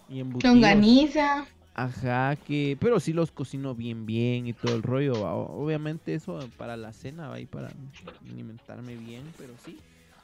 y 0.10 0.20
embutidos. 0.20 0.54
Longaniza. 0.54 1.48
Ajá, 1.78 2.36
que, 2.36 2.76
pero 2.80 3.00
sí 3.00 3.14
los 3.14 3.32
cocino 3.32 3.76
bien, 3.76 4.08
bien 4.08 4.48
y 4.48 4.54
todo 4.54 4.76
el 4.76 4.82
rollo. 4.82 5.22
va, 5.22 5.36
Obviamente 5.36 6.16
eso 6.16 6.40
para 6.58 6.76
la 6.76 6.92
cena, 6.92 7.28
va 7.30 7.40
y 7.40 7.46
para 7.46 7.70
alimentarme 8.28 8.96
bien, 8.96 9.22
pero 9.38 9.54
sí. 9.64 9.78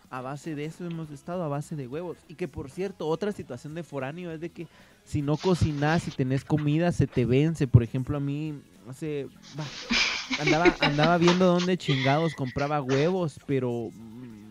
A 0.10 0.22
base 0.22 0.56
de 0.56 0.66
eso 0.66 0.84
hemos 0.84 1.12
estado, 1.12 1.44
a 1.44 1.48
base 1.48 1.76
de 1.76 1.88
huevos. 1.88 2.18
Y 2.28 2.34
que 2.34 2.48
por 2.48 2.72
cierto, 2.72 3.08
otra 3.08 3.32
situación 3.32 3.76
de 3.76 3.84
foráneo 3.84 4.32
es 4.32 4.42
de 4.42 4.50
que 4.50 4.68
si 5.06 5.22
no 5.22 5.38
cocinas 5.38 6.08
y 6.08 6.12
tenés 6.12 6.44
comida, 6.44 6.92
se 6.92 7.06
te 7.06 7.24
vence. 7.24 7.68
Por 7.68 7.84
ejemplo, 7.84 8.18
a 8.18 8.20
mí 8.20 8.56
hace... 8.90 9.28
andaba, 10.40 10.76
andaba 10.80 11.20
viendo 11.20 11.46
dónde 11.46 11.78
chingados 11.78 12.34
compraba 12.34 12.82
huevos, 12.82 13.40
pero 13.46 13.92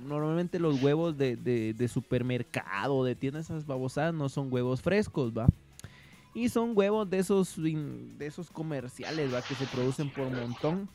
normalmente 0.07 0.61
los 0.61 0.81
huevos 0.81 1.19
de, 1.19 1.35
de, 1.35 1.75
de 1.75 1.89
supermercado, 1.89 3.03
de 3.03 3.17
tiendas 3.17 3.47
esas 3.47 3.67
babosadas, 3.67 4.15
no 4.15 4.29
son 4.29 4.53
huevos 4.53 4.83
frescos, 4.83 5.33
¿va? 5.37 5.49
Y 6.35 6.49
son 6.49 6.73
huevos 6.75 7.09
de 7.09 7.19
esos, 7.19 7.57
de 7.63 8.27
esos 8.27 8.51
comerciales, 8.51 9.33
¿va? 9.33 9.43
Que 9.43 9.55
se 9.55 9.67
producen 9.67 10.11
por 10.11 10.31
montón. 10.31 10.89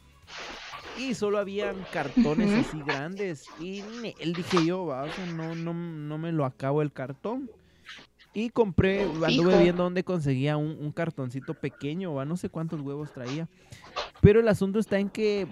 Y 0.98 1.14
solo 1.14 1.38
habían 1.38 1.76
cartones 1.94 2.52
así 2.68 2.82
grandes. 2.82 3.46
Y 3.60 3.84
él 4.20 4.34
dije 4.34 4.66
yo, 4.66 4.86
¿va? 4.88 5.04
O 5.04 5.12
sea, 5.12 5.26
no, 5.28 5.54
no, 5.54 5.74
no 5.74 6.18
me 6.18 6.32
lo 6.32 6.44
acabo 6.46 6.82
el 6.82 6.92
cartón. 6.92 7.52
Y 8.34 8.50
compré, 8.50 9.04
anduve 9.04 9.62
viendo 9.62 9.84
dónde 9.84 10.04
conseguía 10.04 10.58
un, 10.58 10.78
un 10.80 10.92
cartoncito 10.92 11.54
pequeño, 11.54 12.14
¿va? 12.14 12.26
No 12.26 12.36
sé 12.38 12.50
cuántos 12.50 12.82
huevos 12.82 13.12
traía. 13.12 13.48
Pero 14.22 14.40
el 14.40 14.48
asunto 14.48 14.80
está 14.80 15.00
en 15.00 15.10
que 15.10 15.48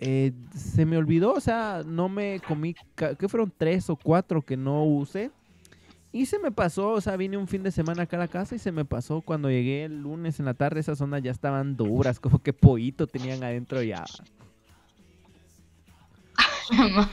eh, 0.00 0.32
se 0.54 0.84
me 0.84 0.96
olvidó, 0.96 1.32
o 1.32 1.40
sea, 1.40 1.82
no 1.86 2.08
me 2.08 2.40
comí, 2.46 2.74
¿qué 2.94 3.28
fueron? 3.28 3.52
Tres 3.56 3.88
o 3.88 3.96
cuatro 3.96 4.42
que 4.42 4.56
no 4.56 4.84
usé. 4.84 5.30
Y 6.14 6.26
se 6.26 6.38
me 6.38 6.52
pasó, 6.52 6.90
o 6.90 7.00
sea, 7.00 7.16
vine 7.16 7.36
un 7.36 7.48
fin 7.48 7.64
de 7.64 7.72
semana 7.72 8.04
acá 8.04 8.16
a 8.16 8.20
la 8.20 8.28
casa 8.28 8.54
y 8.54 8.60
se 8.60 8.70
me 8.70 8.84
pasó 8.84 9.20
cuando 9.20 9.50
llegué 9.50 9.82
el 9.82 10.02
lunes 10.02 10.38
en 10.38 10.46
la 10.46 10.54
tarde, 10.54 10.78
esas 10.78 10.98
zonas 10.98 11.24
ya 11.24 11.32
estaban 11.32 11.76
duras, 11.76 12.20
como 12.20 12.40
que 12.40 12.52
pollito 12.52 13.08
tenían 13.08 13.42
adentro 13.42 13.82
ya. 13.82 14.04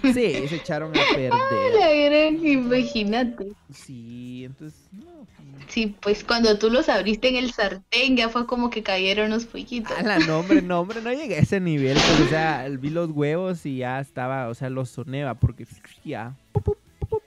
Sí, 0.04 0.48
se 0.48 0.56
echaron 0.56 0.92
a 0.92 1.02
perder. 1.14 1.34
La 1.78 2.28
imagínate. 2.28 3.48
Sí, 3.74 4.44
entonces, 4.46 4.80
no. 4.94 5.28
Sí, 5.68 5.96
pues 6.00 6.24
cuando 6.24 6.58
tú 6.60 6.70
los 6.70 6.88
abriste 6.88 7.28
en 7.28 7.38
el 7.38 7.52
sartén 7.52 8.16
ya 8.16 8.30
fue 8.30 8.46
como 8.46 8.70
que 8.70 8.84
cayeron 8.84 9.32
los 9.32 9.46
pollitos. 9.46 10.00
La 10.04 10.20
nombre, 10.20 10.62
nombre, 10.62 11.02
no 11.02 11.12
llegué 11.12 11.38
a 11.38 11.40
ese 11.40 11.60
nivel, 11.60 11.96
pues, 11.96 12.22
o 12.22 12.30
sea, 12.30 12.68
vi 12.70 12.92
los 12.92 13.10
huevos 13.10 13.66
y 13.66 13.78
ya 13.78 14.00
estaba, 14.00 14.48
o 14.48 14.54
sea, 14.54 14.70
los 14.70 14.90
sonaba 14.90 15.34
porque 15.34 15.66
ya 16.06 16.38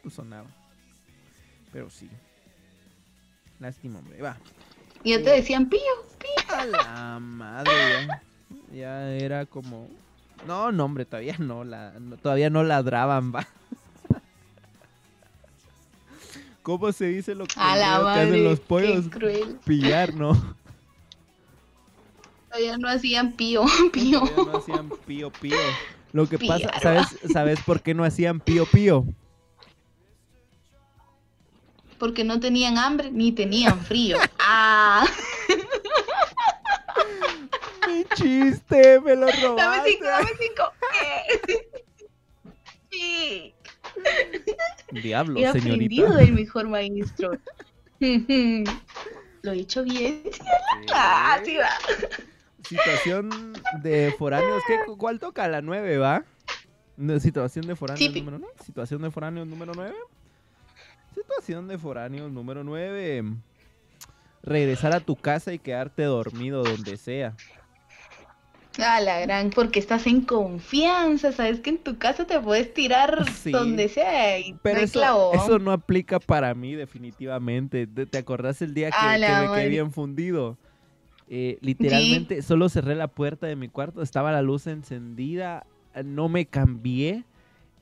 sonaba. 0.08 0.46
Pero 1.74 1.90
sí. 1.90 2.08
Lástima, 3.58 3.98
hombre, 3.98 4.22
va. 4.22 4.36
Y 5.02 5.10
ya 5.10 5.22
te 5.24 5.30
decían 5.30 5.68
pío, 5.68 5.80
pío. 6.20 6.56
A 6.56 6.64
la 6.66 7.18
madre, 7.18 7.72
ya. 7.72 8.22
Ya 8.72 9.10
era 9.10 9.44
como. 9.44 9.88
No, 10.46 10.70
no, 10.70 10.84
hombre, 10.84 11.04
todavía 11.04 11.34
no, 11.40 11.64
la, 11.64 11.94
no- 11.98 12.16
todavía 12.16 12.48
no 12.48 12.62
ladraban, 12.62 13.34
va. 13.34 13.44
¿Cómo 16.62 16.92
se 16.92 17.06
dice 17.08 17.34
lo 17.34 17.44
que, 17.44 17.54
A 17.58 17.74
la 17.76 17.98
lo 17.98 18.04
que 18.04 18.10
hacen 18.20 18.30
madre, 18.30 18.44
los 18.44 18.60
qué 18.60 18.66
pollos? 18.66 19.08
cruel. 19.08 19.58
Pillar, 19.66 20.14
¿no? 20.14 20.56
Todavía 22.48 22.78
no 22.78 22.88
hacían 22.88 23.32
pío, 23.32 23.64
pío. 23.92 24.20
Todavía 24.20 24.52
no 24.52 24.58
hacían 24.58 24.90
pío 25.06 25.30
pío. 25.30 25.56
Lo 26.12 26.28
que 26.28 26.38
pasa, 26.38 26.70
¿sabes, 26.80 27.06
¿sabes 27.32 27.58
por 27.66 27.82
qué 27.82 27.94
no 27.94 28.04
hacían 28.04 28.38
pío 28.38 28.64
pío? 28.66 29.04
Porque 31.98 32.24
no 32.24 32.40
tenían 32.40 32.76
hambre 32.78 33.10
ni 33.10 33.32
tenían 33.32 33.80
frío. 33.80 34.18
Ah, 34.46 35.04
Mi 37.88 38.04
chiste, 38.14 39.00
me 39.00 39.14
lo 39.16 39.26
dame 39.26 39.42
robaste. 39.42 39.90
cinco, 39.90 40.04
dame 40.06 40.28
cinco. 40.38 40.72
Sí. 42.90 43.54
Diablo, 45.02 45.40
He 45.40 45.52
señorita. 45.52 45.72
aprendido 45.74 46.14
del 46.14 46.32
mejor 46.32 46.68
maestro. 46.68 47.30
lo 48.00 49.52
he 49.52 49.58
hecho 49.58 49.82
bien. 49.84 50.22
Ah, 50.92 51.38
sí 51.44 51.56
va. 51.56 51.68
Situación 52.68 53.52
de 53.82 54.14
foráneos, 54.18 54.62
¿qué, 54.66 54.78
¿cuál 54.96 55.18
toca? 55.20 55.46
La 55.48 55.60
9, 55.60 55.98
¿va? 55.98 56.24
Situación 57.20 57.66
de 57.66 57.76
foráneos 57.76 58.14
número 58.14 58.38
9. 58.38 58.54
Situación 58.64 59.02
de 59.02 59.10
foráneos 59.10 59.46
número 59.46 59.72
9. 59.74 59.94
Situación 61.14 61.68
de 61.68 61.78
foráneos 61.78 62.30
número 62.32 62.64
9. 62.64 63.24
Regresar 64.42 64.92
a 64.92 65.00
tu 65.00 65.16
casa 65.16 65.52
y 65.52 65.58
quedarte 65.58 66.02
dormido 66.02 66.62
donde 66.62 66.96
sea. 66.96 67.34
Ah, 68.78 69.00
la 69.00 69.20
gran, 69.20 69.50
porque 69.50 69.78
estás 69.78 70.06
en 70.08 70.22
confianza, 70.22 71.30
sabes 71.30 71.60
que 71.60 71.70
en 71.70 71.78
tu 71.78 71.96
casa 71.96 72.26
te 72.26 72.40
puedes 72.40 72.74
tirar 72.74 73.24
Sí. 73.30 73.52
donde 73.52 73.88
sea 73.88 74.40
y 74.40 74.56
Pero 74.62 74.80
no 74.80 74.84
eso, 74.84 75.32
eso 75.32 75.58
no 75.60 75.70
aplica 75.70 76.18
para 76.18 76.52
mí 76.54 76.74
definitivamente. 76.74 77.86
¿Te, 77.86 78.04
te 78.06 78.18
acordás 78.18 78.60
el 78.62 78.74
día 78.74 78.90
que, 78.90 78.96
A 78.96 79.12
me 79.42 79.54
quedé 79.54 79.68
bien 79.68 79.92
fundido? 79.92 80.58
Eh, 81.28 81.56
literalmente 81.62 82.42
solo 82.42 82.68
cerré 82.68 82.96
la 82.96 83.08
puerta 83.08 83.46
de 83.46 83.56
mi 83.56 83.68
cuarto, 83.68 84.02
estaba 84.02 84.30
la 84.32 84.42
luz 84.42 84.66
encendida, 84.66 85.66
no 86.04 86.28
me 86.28 86.44
cambié 86.46 87.24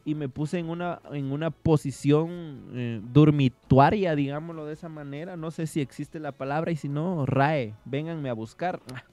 y 0.05 0.15
me 0.15 0.29
puse 0.29 0.59
en 0.59 0.69
una, 0.69 1.01
en 1.13 1.31
una 1.33 1.51
posición 1.51 2.71
eh, 2.75 3.01
dormituaria, 3.03 4.15
digámoslo 4.17 4.67
de 4.67 4.75
esa 4.75 4.89
manera. 4.89 5.37
No 5.37 5.51
sé 5.51 5.67
si 5.67 5.81
existe 5.81 6.19
la 6.19 6.33
palabra 6.33 6.73
y 6.73 6.77
si 6.77 6.89
no, 6.89 7.25
RAE, 7.27 7.75
vénganme 7.85 8.29
a 8.29 8.35
buscar. 8.35 8.81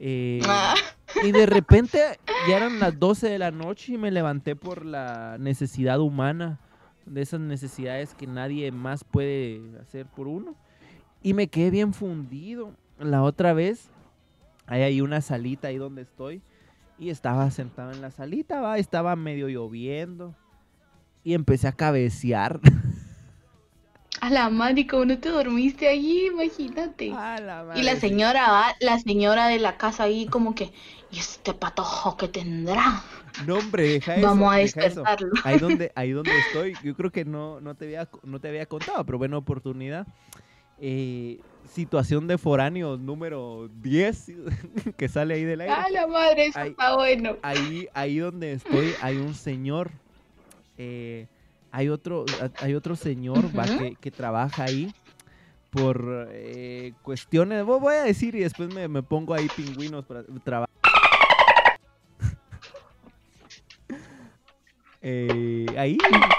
Eh, 0.00 0.42
y 1.22 1.30
de 1.30 1.46
repente 1.46 2.00
ya 2.48 2.56
eran 2.56 2.80
las 2.80 2.98
12 2.98 3.28
de 3.28 3.38
la 3.38 3.52
noche 3.52 3.94
y 3.94 3.96
me 3.96 4.10
levanté 4.10 4.56
por 4.56 4.84
la 4.84 5.36
necesidad 5.38 6.00
humana, 6.00 6.58
de 7.06 7.22
esas 7.22 7.40
necesidades 7.40 8.12
que 8.14 8.26
nadie 8.26 8.72
más 8.72 9.04
puede 9.04 9.62
hacer 9.80 10.06
por 10.06 10.26
uno. 10.26 10.56
Y 11.22 11.32
me 11.32 11.46
quedé 11.46 11.70
bien 11.70 11.94
fundido. 11.94 12.72
La 12.98 13.22
otra 13.22 13.52
vez, 13.52 13.88
hay 14.66 14.82
ahí 14.82 15.00
una 15.00 15.20
salita 15.20 15.68
ahí 15.68 15.78
donde 15.78 16.02
estoy. 16.02 16.42
Y 16.98 17.10
estaba 17.10 17.50
sentado 17.50 17.92
en 17.92 18.00
la 18.00 18.10
salita, 18.10 18.60
va, 18.60 18.78
estaba 18.78 19.16
medio 19.16 19.48
lloviendo. 19.48 20.34
Y 21.24 21.34
empecé 21.34 21.68
a 21.68 21.72
cabecear. 21.72 22.60
a 24.24 24.30
la 24.30 24.48
madre, 24.48 24.86
como 24.86 25.04
no 25.04 25.18
te 25.18 25.28
dormiste 25.28 25.86
allí, 25.86 26.28
imagínate. 26.28 27.12
A 27.12 27.38
la 27.40 27.72
Y 27.74 27.82
la 27.82 27.92
madre, 27.92 28.00
señora 28.00 28.50
va, 28.50 28.74
la 28.80 28.98
señora 28.98 29.48
de 29.48 29.58
la 29.58 29.76
casa 29.76 30.04
ahí 30.04 30.26
como 30.26 30.54
que, 30.54 30.72
¿y 31.10 31.18
este 31.18 31.52
patojo 31.52 32.16
que 32.16 32.28
tendrá? 32.28 33.02
No, 33.46 33.56
hombre, 33.56 33.82
deja 33.84 34.16
eso. 34.16 34.26
Vamos 34.26 34.54
a 34.54 34.58
despertarlo. 34.58 35.32
ahí 35.44 35.58
donde, 35.58 35.92
ahí 35.96 36.12
donde 36.12 36.38
estoy, 36.38 36.74
yo 36.82 36.94
creo 36.94 37.10
que 37.10 37.26
no, 37.26 37.60
no, 37.60 37.74
te 37.74 37.84
había, 37.84 38.08
no 38.22 38.40
te 38.40 38.48
había 38.48 38.64
contado, 38.64 39.04
pero 39.04 39.18
buena 39.18 39.36
oportunidad. 39.36 40.06
Eh, 40.76 41.40
situación 41.64 42.26
de 42.26 42.36
foráneo 42.36 42.96
número 42.98 43.68
10 43.68 44.26
que 44.96 45.08
sale 45.08 45.34
ahí 45.34 45.44
del 45.44 45.60
aire. 45.62 45.74
A 45.74 45.88
la 45.90 46.06
madre, 46.06 46.46
eso 46.46 46.58
Ay. 46.58 46.70
está 46.70 46.94
bueno. 46.94 47.36
Ahí, 47.42 47.86
ahí 47.94 48.18
donde 48.18 48.52
estoy 48.52 48.94
hay 49.00 49.18
un 49.18 49.34
señor. 49.34 49.92
eh, 50.76 51.28
hay 51.70 51.88
otro, 51.88 52.26
hay 52.60 52.74
otro 52.74 52.94
señor 52.96 53.46
va, 53.56 53.66
que, 53.66 53.96
que 54.00 54.10
trabaja 54.12 54.64
ahí 54.64 54.94
por 55.70 56.28
eh, 56.30 56.94
cuestiones. 57.02 57.64
vo- 57.64 57.80
Voy 57.80 57.94
a 57.94 58.04
decir 58.04 58.34
y 58.36 58.40
después 58.40 58.68
me, 58.68 58.86
me 58.88 59.02
pongo 59.02 59.34
ahí 59.34 59.48
pingüinos 59.48 60.04
para 60.06 60.24
trabajar. 60.44 60.68
Eh, 65.00 65.74
ahí. 65.78 66.34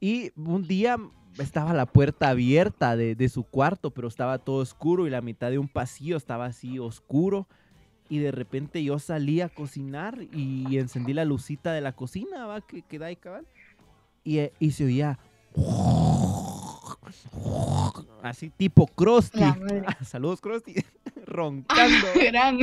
Y 0.00 0.30
un 0.36 0.66
día 0.66 0.96
estaba 1.38 1.72
la 1.74 1.86
puerta 1.86 2.30
abierta 2.30 2.96
de, 2.96 3.14
de 3.14 3.28
su 3.28 3.44
cuarto, 3.44 3.90
pero 3.90 4.08
estaba 4.08 4.38
todo 4.38 4.56
oscuro 4.56 5.06
y 5.06 5.10
la 5.10 5.20
mitad 5.20 5.50
de 5.50 5.58
un 5.58 5.68
pasillo 5.68 6.16
estaba 6.16 6.46
así 6.46 6.78
oscuro. 6.78 7.46
Y 8.08 8.18
de 8.18 8.30
repente 8.30 8.84
yo 8.84 8.98
salí 8.98 9.40
a 9.40 9.48
cocinar 9.48 10.18
y 10.32 10.78
encendí 10.78 11.12
la 11.12 11.24
lucita 11.24 11.72
de 11.72 11.80
la 11.80 11.92
cocina, 11.92 12.46
¿va? 12.46 12.60
Que, 12.60 12.82
que 12.82 12.98
da 12.98 13.06
ahí, 13.06 13.16
cabal. 13.16 13.46
Y, 14.22 14.38
eh, 14.38 14.52
y 14.60 14.70
se 14.72 14.84
oía. 14.84 15.18
Así 18.22 18.50
tipo 18.50 18.86
Krusty. 18.86 19.40
Saludos, 20.04 20.40
Krusty. 20.40 20.74
Roncando. 21.26 22.06
Gran. 22.14 22.58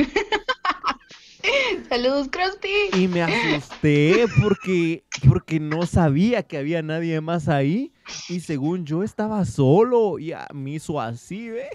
Saludos, 1.88 2.28
Krusty. 2.30 2.68
Y 2.98 3.08
me 3.08 3.22
asusté 3.22 4.26
porque, 4.42 5.04
porque 5.28 5.60
no 5.60 5.86
sabía 5.86 6.42
que 6.42 6.58
había 6.58 6.82
nadie 6.82 7.20
más 7.20 7.48
ahí. 7.48 7.92
Y 8.28 8.40
según 8.40 8.84
yo 8.84 9.02
estaba 9.02 9.44
solo. 9.44 10.18
Y 10.18 10.32
a- 10.32 10.46
me 10.52 10.70
hizo 10.72 11.00
así, 11.00 11.48
¿ve? 11.50 11.68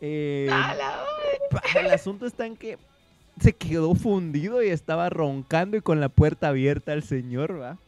Eh, 0.00 0.48
A 0.50 0.74
la 0.74 0.90
madre. 0.90 1.38
pa- 1.50 1.80
el 1.80 1.90
asunto 1.90 2.26
está 2.26 2.46
en 2.46 2.56
que 2.56 2.78
se 3.40 3.52
quedó 3.52 3.94
fundido 3.94 4.62
y 4.62 4.68
estaba 4.68 5.08
roncando 5.10 5.76
y 5.76 5.80
con 5.80 6.00
la 6.00 6.08
puerta 6.08 6.48
abierta 6.48 6.92
el 6.92 7.02
señor, 7.02 7.60
¿va? 7.60 7.78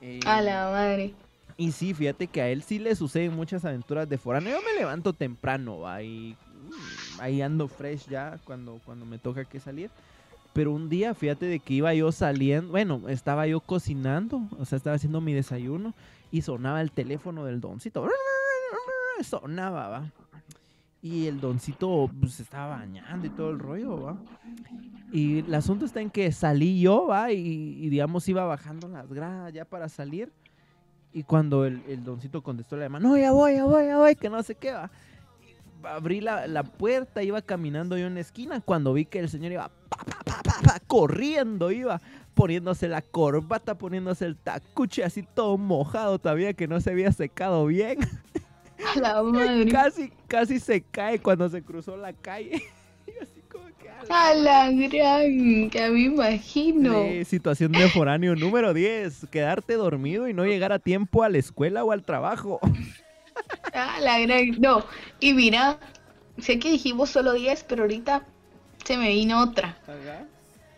Eh, 0.00 0.20
A 0.26 0.40
la 0.42 0.70
madre. 0.70 1.14
y 1.56 1.72
sí, 1.72 1.94
fíjate 1.94 2.26
que 2.26 2.40
a 2.42 2.48
él 2.48 2.62
sí 2.62 2.78
le 2.78 2.94
suceden 2.96 3.34
muchas 3.34 3.64
aventuras 3.64 4.08
de 4.08 4.18
foráneo. 4.18 4.58
Yo 4.58 4.62
me 4.64 4.78
levanto 4.78 5.12
temprano, 5.12 5.80
¿va? 5.80 6.02
Y 6.02 6.36
ahí 7.18 7.42
ando 7.42 7.68
fresh 7.68 8.08
ya 8.08 8.38
cuando, 8.44 8.80
cuando 8.84 9.06
me 9.06 9.18
toca 9.18 9.44
que 9.44 9.60
salir. 9.60 9.90
Pero 10.52 10.72
un 10.72 10.88
día, 10.88 11.14
fíjate 11.14 11.46
de 11.46 11.60
que 11.60 11.74
iba 11.74 11.94
yo 11.94 12.10
saliendo, 12.10 12.72
bueno, 12.72 13.08
estaba 13.08 13.46
yo 13.46 13.60
cocinando, 13.60 14.42
o 14.58 14.64
sea, 14.64 14.76
estaba 14.76 14.96
haciendo 14.96 15.20
mi 15.20 15.32
desayuno 15.32 15.94
y 16.32 16.42
sonaba 16.42 16.80
el 16.80 16.90
teléfono 16.90 17.44
del 17.44 17.60
doncito. 17.60 18.08
Sonaba, 19.22 19.88
¿va? 19.88 20.12
Y 21.02 21.26
el 21.26 21.40
doncito 21.40 22.10
pues, 22.20 22.34
se 22.34 22.42
estaba 22.42 22.76
bañando 22.78 23.26
y 23.26 23.30
todo 23.30 23.50
el 23.50 23.58
rollo, 23.58 24.00
¿va? 24.02 24.16
Y 25.12 25.38
el 25.40 25.54
asunto 25.54 25.84
está 25.84 26.00
en 26.00 26.10
que 26.10 26.30
salí 26.32 26.80
yo, 26.80 27.06
¿va? 27.06 27.32
Y, 27.32 27.38
y, 27.38 27.88
digamos 27.88 28.28
iba 28.28 28.44
bajando 28.44 28.88
las 28.88 29.10
gradas 29.12 29.52
ya 29.52 29.64
para 29.64 29.88
salir. 29.88 30.32
Y 31.12 31.22
cuando 31.22 31.64
el, 31.64 31.82
el 31.88 32.04
doncito 32.04 32.42
contestó 32.42 32.76
la 32.76 32.84
llamada, 32.84 33.08
no, 33.08 33.16
ya 33.16 33.32
voy, 33.32 33.54
ya 33.54 33.64
voy, 33.64 33.86
ya 33.86 33.98
voy, 33.98 34.14
que 34.14 34.30
no 34.30 34.42
sé 34.42 34.54
qué 34.54 34.72
va. 34.72 34.90
Abrí 35.84 36.20
la, 36.20 36.46
la 36.46 36.62
puerta, 36.62 37.22
iba 37.22 37.40
caminando 37.42 37.96
yo 37.96 38.06
en 38.06 38.14
la 38.14 38.20
esquina 38.20 38.60
cuando 38.60 38.92
vi 38.92 39.04
que 39.06 39.18
el 39.18 39.28
señor 39.28 39.52
iba 39.52 39.68
pa, 39.88 39.98
pa, 40.04 40.18
pa, 40.24 40.42
pa, 40.42 40.54
pa, 40.62 40.80
corriendo, 40.86 41.70
iba 41.70 42.00
poniéndose 42.34 42.88
la 42.88 43.02
corbata, 43.02 43.76
poniéndose 43.76 44.24
el 44.26 44.36
tacuche 44.36 45.04
así 45.04 45.22
todo 45.22 45.58
mojado 45.58 46.18
todavía 46.18 46.54
que 46.54 46.66
no 46.68 46.80
se 46.80 46.90
había 46.90 47.12
secado 47.12 47.66
bien. 47.66 47.98
A 48.94 48.98
la 49.00 49.22
madre. 49.24 49.70
Casi, 49.70 50.10
casi 50.26 50.58
se 50.58 50.80
cae 50.82 51.18
cuando 51.18 51.48
se 51.48 51.62
cruzó 51.62 51.96
la 51.96 52.12
calle. 52.12 52.62
Y 53.06 53.22
así 53.22 53.40
como 53.50 53.66
que, 53.76 53.90
"A 53.90 54.04
la 54.04 54.30
A 54.30 54.70
la 54.70 54.70
gran. 54.88 55.68
Que 55.70 55.90
me 55.90 56.02
imagino. 56.02 57.02
Sí, 57.08 57.24
situación 57.24 57.72
de 57.72 57.88
foráneo 57.88 58.36
número 58.36 58.72
10. 58.72 59.26
Quedarte 59.30 59.74
dormido 59.74 60.28
y 60.28 60.32
no 60.34 60.44
llegar 60.46 60.72
a 60.72 60.78
tiempo 60.78 61.24
a 61.24 61.28
la 61.28 61.38
escuela 61.38 61.82
o 61.84 61.90
al 61.90 62.04
trabajo. 62.04 62.60
A 63.72 64.00
la 64.00 64.18
gran. 64.20 64.60
No. 64.60 64.84
Y 65.20 65.34
mira, 65.34 65.78
sé 66.38 66.58
que 66.58 66.70
dijimos 66.70 67.10
solo 67.10 67.32
10, 67.32 67.64
pero 67.64 67.82
ahorita 67.82 68.26
se 68.84 68.96
me 68.96 69.08
vino 69.10 69.42
otra. 69.42 69.78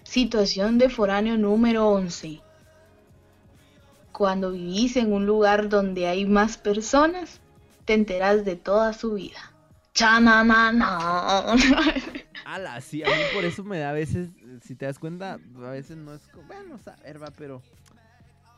Situación 0.05 0.79
de 0.79 0.88
foráneo 0.88 1.37
número 1.37 1.88
11. 1.88 2.40
Cuando 4.12 4.53
vivís 4.53 4.96
en 4.96 5.12
un 5.12 5.27
lugar 5.27 5.68
donde 5.68 6.07
hay 6.07 6.27
más 6.27 6.57
personas, 6.57 7.40
te 7.85 7.94
enteras 7.94 8.44
de 8.44 8.57
toda 8.57 8.92
su 8.92 9.14
vida. 9.14 9.53
Chananana. 9.94 11.55
Ala, 12.44 12.81
sí, 12.81 13.03
a 13.03 13.07
mí 13.07 13.22
por 13.33 13.44
eso 13.44 13.64
me 13.64 13.79
da 13.79 13.90
a 13.90 13.92
veces, 13.92 14.29
si 14.62 14.75
te 14.75 14.85
das 14.87 14.98
cuenta, 14.98 15.35
a 15.35 15.70
veces 15.70 15.96
no 15.96 16.12
es 16.12 16.27
como, 16.29 16.46
bueno, 16.48 16.77
saber, 16.79 17.22
va, 17.22 17.31
pero 17.31 17.62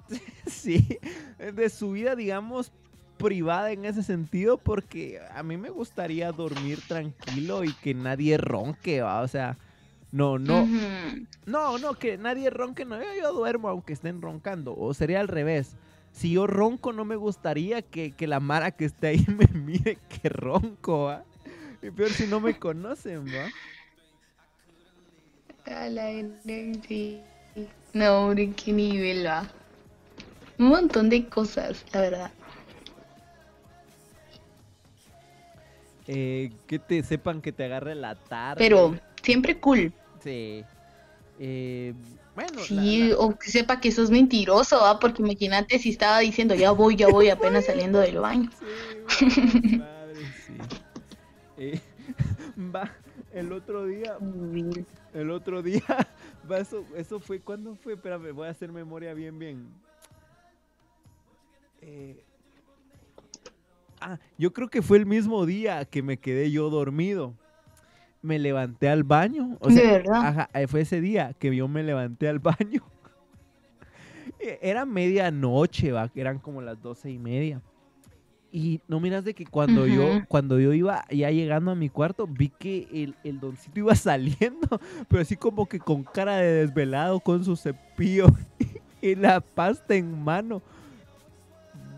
sí, 0.46 0.98
de 1.38 1.70
su 1.70 1.92
vida, 1.92 2.16
digamos, 2.16 2.72
privada 3.16 3.72
en 3.72 3.84
ese 3.84 4.02
sentido, 4.02 4.58
porque 4.58 5.20
a 5.34 5.42
mí 5.42 5.56
me 5.56 5.70
gustaría 5.70 6.32
dormir 6.32 6.80
tranquilo 6.86 7.64
y 7.64 7.72
que 7.72 7.94
nadie 7.94 8.36
ronque, 8.36 9.02
va, 9.02 9.22
o 9.22 9.28
sea, 9.28 9.56
no, 10.12 10.38
no. 10.38 10.66
No, 11.46 11.78
no, 11.78 11.94
que 11.94 12.16
nadie 12.18 12.50
ronque, 12.50 12.84
no, 12.84 12.96
yo, 12.96 13.08
yo 13.20 13.32
duermo 13.32 13.68
aunque 13.68 13.92
estén 13.92 14.22
roncando, 14.22 14.74
o 14.76 14.94
sería 14.94 15.20
al 15.20 15.28
revés. 15.28 15.76
Si 16.12 16.32
yo 16.32 16.46
ronco, 16.46 16.92
no 16.92 17.04
me 17.04 17.16
gustaría 17.16 17.82
que, 17.82 18.12
que 18.12 18.28
la 18.28 18.38
Mara 18.38 18.70
que 18.70 18.84
esté 18.84 19.08
ahí 19.08 19.26
me 19.28 19.46
mire 19.58 19.98
que 20.08 20.28
ronco, 20.28 21.04
¿va? 21.04 21.24
Y 21.82 21.90
peor 21.90 22.10
si 22.10 22.26
no 22.26 22.40
me 22.40 22.58
conocen, 22.58 23.26
¿va? 23.26 23.48
No, 27.92 28.26
hombre, 28.26 28.52
qué 28.52 28.72
nivel 28.72 29.26
va. 29.26 29.48
Un 30.58 30.68
montón 30.68 31.10
de 31.10 31.28
cosas, 31.28 31.84
la 31.92 32.00
verdad. 32.00 32.30
Eh, 36.06 36.52
que 36.66 36.78
te 36.78 37.02
sepan 37.02 37.40
que 37.40 37.52
te 37.52 37.64
agarre 37.64 37.94
la 37.94 38.14
tarde. 38.14 38.56
Pero 38.58 38.94
siempre 39.22 39.58
cool. 39.58 39.92
Sí. 40.22 40.64
Eh, 41.38 41.94
bueno, 42.34 42.52
la- 42.58 42.64
Sí, 42.82 43.08
la- 43.08 43.16
o 43.18 43.38
que 43.38 43.50
sepa 43.50 43.80
que 43.80 43.90
sos 43.90 44.10
mentiroso, 44.10 44.80
¿va? 44.80 44.98
Porque 44.98 45.22
imagínate 45.22 45.78
si 45.78 45.90
estaba 45.90 46.18
diciendo, 46.18 46.54
ya 46.54 46.72
voy, 46.72 46.96
ya 46.96 47.08
voy, 47.08 47.28
apenas 47.30 47.66
saliendo 47.66 48.00
del 48.00 48.18
baño. 48.18 48.50
Sí, 49.08 49.76
Madre, 49.78 50.14
sí. 50.46 50.54
Eh, 51.56 51.80
va, 52.74 52.90
el 53.32 53.52
otro 53.52 53.86
día, 53.86 54.16
el 55.14 55.30
otro 55.30 55.62
día, 55.62 55.82
va, 56.50 56.58
eso, 56.58 56.84
eso 56.96 57.18
fue, 57.20 57.40
¿cuándo 57.40 57.76
fue? 57.76 57.94
Espérame, 57.94 58.32
voy 58.32 58.48
a 58.48 58.50
hacer 58.50 58.70
memoria 58.72 59.14
bien, 59.14 59.38
bien. 59.38 59.68
Eh, 61.82 62.22
ah, 64.04 64.18
yo 64.38 64.52
creo 64.52 64.68
que 64.68 64.82
fue 64.82 64.98
el 64.98 65.06
mismo 65.06 65.46
día 65.46 65.84
que 65.84 66.02
me 66.02 66.18
quedé 66.18 66.50
yo 66.50 66.70
dormido. 66.70 67.34
Me 68.22 68.38
levanté 68.38 68.88
al 68.88 69.04
baño. 69.04 69.56
O 69.60 69.68
¿De 69.68 69.82
verdad? 69.86 70.26
Ajá, 70.26 70.50
eh, 70.54 70.66
fue 70.66 70.80
ese 70.82 71.00
día 71.00 71.34
que 71.38 71.54
yo 71.54 71.68
me 71.68 71.82
levanté 71.82 72.28
al 72.28 72.38
baño. 72.38 72.82
Eh, 74.40 74.58
Era 74.62 74.84
medianoche, 74.84 75.92
va, 75.92 76.10
eran 76.14 76.38
como 76.38 76.60
las 76.60 76.80
doce 76.82 77.10
y 77.10 77.18
media. 77.18 77.62
Y 78.52 78.80
no 78.88 79.00
miras 79.00 79.24
de 79.24 79.34
que 79.34 79.44
cuando 79.46 79.86
yo, 79.86 80.22
cuando 80.28 80.60
yo 80.60 80.72
iba 80.72 81.04
ya 81.10 81.30
llegando 81.30 81.70
a 81.70 81.74
mi 81.74 81.88
cuarto, 81.88 82.26
vi 82.26 82.50
que 82.50 82.86
el, 82.92 83.14
el 83.24 83.40
doncito 83.40 83.80
iba 83.80 83.94
saliendo, 83.96 84.80
pero 85.08 85.22
así 85.22 85.36
como 85.36 85.66
que 85.66 85.78
con 85.78 86.04
cara 86.04 86.36
de 86.36 86.52
desvelado, 86.66 87.20
con 87.20 87.44
su 87.44 87.56
cepillo 87.56 88.26
y 89.02 89.14
la 89.14 89.40
pasta 89.40 89.94
en 89.94 90.22
mano. 90.22 90.62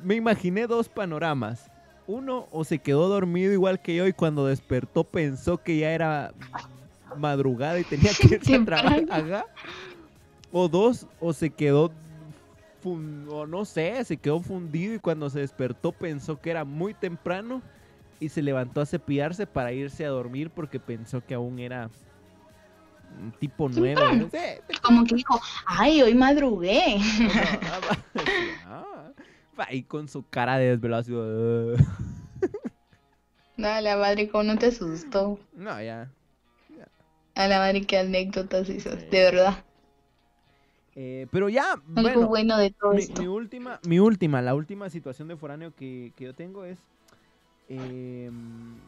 Me 0.03 0.14
imaginé 0.14 0.66
dos 0.66 0.88
panoramas. 0.88 1.71
Uno, 2.09 2.47
o 2.53 2.64
se 2.64 2.79
quedó 2.79 3.09
dormido 3.09 3.53
igual 3.53 3.81
que 3.81 3.97
yo 3.97 4.07
y 4.07 4.12
cuando 4.12 4.47
despertó 4.47 5.05
pensó 5.05 5.59
que 5.62 5.79
ya 5.79 5.90
era 5.90 6.33
madrugada 7.16 7.81
y 7.81 7.85
tenía 7.85 8.12
que 8.14 8.27
irse 8.37 8.55
a 8.55 8.64
trabajar. 8.64 9.45
O 10.53 10.69
dos, 10.69 11.07
o 11.21 11.33
se 11.33 11.51
quedó, 11.51 11.90
fun- 12.81 13.27
o 13.29 13.47
no 13.47 13.64
sé, 13.64 14.05
se 14.05 14.16
quedó 14.16 14.40
fundido 14.40 14.95
y 14.95 14.99
cuando 15.01 15.29
se 15.31 15.40
despertó 15.40 15.90
pensó 15.92 16.40
que 16.40 16.51
era 16.51 16.64
muy 16.64 16.95
temprano 16.95 17.61
y 18.21 18.29
se 18.29 18.40
levantó 18.42 18.81
a 18.81 18.87
cepillarse 18.87 19.47
para 19.47 19.73
irse 19.73 20.05
a 20.07 20.11
dormir 20.11 20.51
porque 20.51 20.79
pensó 20.79 21.21
que 21.25 21.35
aún 21.35 21.59
era 21.59 21.90
un 23.21 23.33
tipo 23.33 23.69
nueve. 23.69 24.29
Sí, 24.31 24.77
Como 24.83 25.05
que 25.05 25.16
dijo, 25.16 25.40
ay, 25.66 26.03
hoy 26.03 26.14
madrugué. 26.14 26.99
Ah. 28.64 28.85
Va 28.95 28.96
ahí 29.69 29.83
con 29.83 30.09
su 30.09 30.25
cara 30.29 30.59
de 30.59 30.69
desvelado. 30.71 31.77
No, 33.57 33.81
la 33.81 33.97
madre, 33.97 34.29
¿cómo 34.29 34.45
no 34.45 34.59
te 34.59 34.66
asustó? 34.66 35.38
No, 35.55 35.81
ya. 35.83 36.09
A 37.35 37.49
la 37.49 37.59
madre, 37.59 37.83
qué 37.87 37.99
anécdotas 37.99 38.69
esas, 38.69 39.11
de 39.11 39.19
verdad. 39.23 39.64
Eh, 40.95 41.27
pero 41.31 41.49
ya, 41.49 41.75
Algo 41.95 42.03
bueno, 42.03 42.29
bueno 42.29 42.57
de 42.57 42.71
todo 42.71 42.92
mi, 42.92 42.99
esto. 42.99 43.21
mi 43.21 43.27
última, 43.27 43.79
mi 43.87 43.99
última, 43.99 44.40
la 44.40 44.55
última 44.55 44.88
situación 44.88 45.29
de 45.29 45.37
foráneo 45.37 45.75
que, 45.75 46.12
que 46.16 46.25
yo 46.25 46.35
tengo 46.35 46.64
es 46.64 46.79
em, 47.69 48.79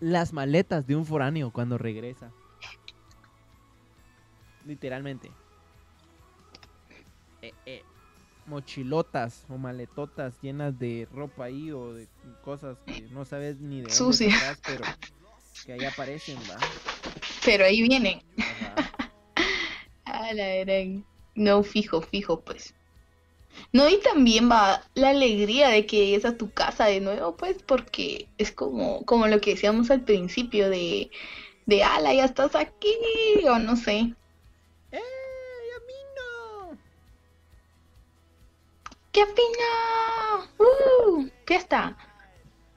las 0.00 0.32
maletas 0.32 0.86
de 0.86 0.96
un 0.96 1.04
foráneo 1.04 1.50
cuando 1.50 1.78
regresa. 1.78 2.32
Literalmente. 4.66 5.32
Eh, 7.42 7.54
eh, 7.66 7.84
mochilotas 8.46 9.44
o 9.48 9.58
maletotas 9.58 10.34
llenas 10.40 10.78
de 10.78 11.08
ropa 11.12 11.44
ahí 11.44 11.70
o 11.72 11.92
de 11.92 12.08
cosas 12.44 12.78
que 12.86 13.02
no 13.10 13.24
sabes 13.24 13.60
ni 13.60 13.82
de 13.82 13.92
dónde 13.92 14.32
pero 14.64 14.84
que 15.64 15.72
ahí 15.72 15.84
aparecen, 15.84 16.36
¿va? 16.50 16.58
Pero 17.44 17.64
ahí 17.64 17.82
vienen. 17.82 18.22
A 20.04 20.32
la 20.32 20.56
gran. 20.56 21.04
No, 21.34 21.62
fijo, 21.62 22.00
fijo, 22.00 22.40
pues. 22.40 22.74
No, 23.72 23.88
y 23.88 23.98
también 24.00 24.50
va 24.50 24.82
la 24.94 25.10
alegría 25.10 25.68
de 25.68 25.86
que 25.86 26.06
llegues 26.06 26.24
a 26.24 26.36
tu 26.36 26.50
casa 26.50 26.86
de 26.86 27.00
nuevo, 27.00 27.36
pues, 27.36 27.62
porque 27.62 28.28
es 28.38 28.52
como, 28.52 29.04
como 29.04 29.26
lo 29.26 29.40
que 29.40 29.50
decíamos 29.50 29.90
al 29.90 30.02
principio 30.02 30.70
de, 30.70 31.10
de 31.66 31.82
ala, 31.82 32.14
ya 32.14 32.24
estás 32.24 32.54
aquí, 32.54 32.94
o 33.48 33.58
no 33.58 33.76
sé. 33.76 34.14
¡Qué 39.16 39.24
fina! 39.24 40.46
¡Uh! 40.58 41.26
Fiesta. 41.46 41.96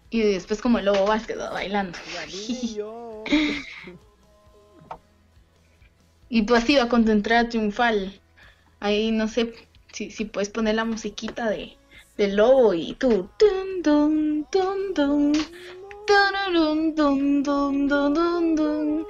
Y 0.10 0.22
después 0.22 0.62
como 0.62 0.80
el 0.80 0.86
lobo 0.86 1.06
Vázquez 1.06 1.38
bailando. 1.38 2.00
Y 6.30 6.44
tú 6.44 6.56
así 6.56 6.78
va 6.78 6.88
con 6.88 7.04
tu 7.04 7.12
entrada 7.12 7.50
triunfal. 7.50 8.22
Ahí 8.80 9.12
no 9.12 9.28
sé 9.28 9.54
si, 9.92 10.12
si 10.12 10.24
puedes 10.24 10.50
poner 10.50 10.76
la 10.76 10.86
musiquita 10.86 11.50
de, 11.50 11.76
del 12.16 12.38
lobo 12.38 12.74
y 12.74 12.94
tú. 12.94 13.30
Dun, 13.38 13.82
dun, 13.84 14.48
dun, 14.50 14.94
dun. 14.94 15.34
Tararun, 16.08 16.96
dun, 16.96 17.44
dun, 17.44 17.86
dun, 17.90 18.14
dun, 18.14 18.56
dun. 18.56 19.08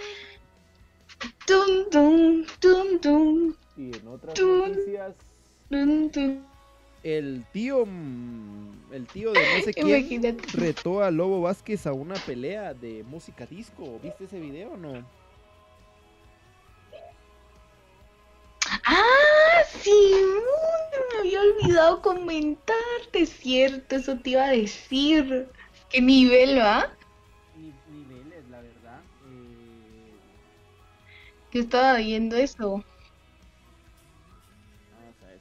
Dun, 1.46 1.90
dun, 1.92 2.48
dun, 2.60 3.00
dun, 3.00 3.58
Y 3.78 3.96
en 3.96 4.08
otras 4.08 4.40
noticias, 4.40 5.14
dun, 5.70 6.10
dun. 6.10 6.49
El 7.04 7.46
tío, 7.52 7.86
mm, 7.86 8.94
el 8.94 9.08
tío 9.08 9.36
de 9.36 9.48
no 9.48 9.62
sé 9.62 9.74
quién 9.76 10.00
Imagínate. 10.00 10.48
retó 10.52 11.04
a 11.04 11.12
Lobo 11.12 11.42
Vázquez 11.42 11.86
a 11.88 11.94
una 11.94 12.20
pelea 12.20 12.74
de 12.74 13.04
música 13.04 13.46
disco. 13.46 14.00
¿Viste 14.00 14.26
ese 14.26 14.40
video 14.40 14.72
o 14.74 14.78
no? 14.78 15.06
Ah, 18.86 19.64
sí, 19.82 20.12
me 21.14 21.20
había 21.20 21.42
olvidado 21.42 22.02
comentarte, 22.02 23.26
cierto, 23.26 23.96
eso 23.96 24.18
te 24.20 24.32
iba 24.32 24.46
a 24.46 24.52
decir. 24.52 25.52
¿Qué 25.90 26.02
nivel, 26.02 26.60
va? 26.60 26.98
Ni- 27.54 27.74
niveles, 27.86 28.48
la 28.50 28.62
verdad. 28.62 29.02
Eh, 29.22 30.20
Yo 31.52 31.62
estaba 31.62 31.98
viendo 31.98 32.36
eso. 32.38 32.84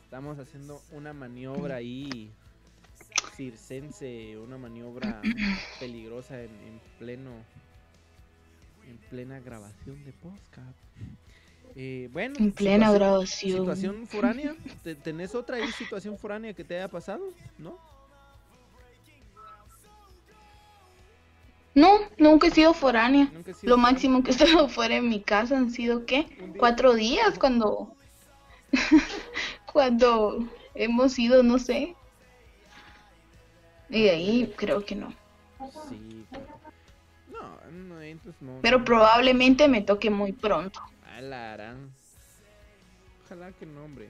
Estamos 0.08 0.38
haciendo 0.38 0.80
una 0.92 1.12
maniobra 1.12 1.76
ahí 1.76 2.30
circense, 3.36 4.38
una 4.38 4.56
maniobra 4.56 5.20
peligrosa 5.80 6.42
en, 6.42 6.48
en 6.48 6.80
pleno, 6.98 7.30
en 8.88 8.96
plena 9.10 9.38
grabación 9.40 10.02
de 10.06 10.12
podcast. 10.12 10.78
Eh, 11.76 12.08
bueno, 12.10 12.36
En 12.38 12.52
plena 12.52 12.90
grabación. 12.90 13.58
¿Situación 13.60 14.06
foránea? 14.06 14.56
¿Te- 14.82 14.94
¿Tenés 14.94 15.34
otra 15.34 15.58
ahí 15.58 15.70
situación 15.72 16.16
foránea 16.16 16.54
que 16.54 16.64
te 16.64 16.76
haya 16.76 16.88
pasado? 16.88 17.22
¿No? 17.58 17.78
No, 21.74 21.98
nunca 22.16 22.46
he 22.46 22.50
sido 22.50 22.72
foránea. 22.72 23.28
Nunca 23.30 23.50
he 23.50 23.54
sido 23.54 23.76
Lo 23.76 23.76
máximo 23.76 24.22
que 24.22 24.30
he 24.30 24.32
estado 24.32 24.68
fuera 24.70 24.96
en 24.96 25.10
mi 25.10 25.20
casa 25.20 25.58
han 25.58 25.70
sido, 25.70 26.06
¿qué? 26.06 26.24
Cuatro 26.58 26.94
días 26.94 27.38
cuando... 27.38 27.94
cuando 29.78 30.44
hemos 30.74 31.16
ido, 31.20 31.44
no 31.44 31.60
sé. 31.60 31.94
Y 33.88 34.02
de 34.02 34.10
ahí 34.10 34.54
creo 34.56 34.84
que 34.84 34.96
no. 34.96 35.14
Sí. 35.88 36.26
No, 37.30 37.70
no, 37.70 38.02
entonces 38.02 38.42
no. 38.42 38.58
Pero 38.60 38.84
probablemente 38.84 39.68
me 39.68 39.80
toque 39.80 40.10
muy 40.10 40.32
pronto. 40.32 40.80
A 41.14 41.20
la 41.20 41.52
harán. 41.52 41.92
Ojalá 43.24 43.52
que 43.52 43.66
no, 43.66 43.84
hombre. 43.84 44.08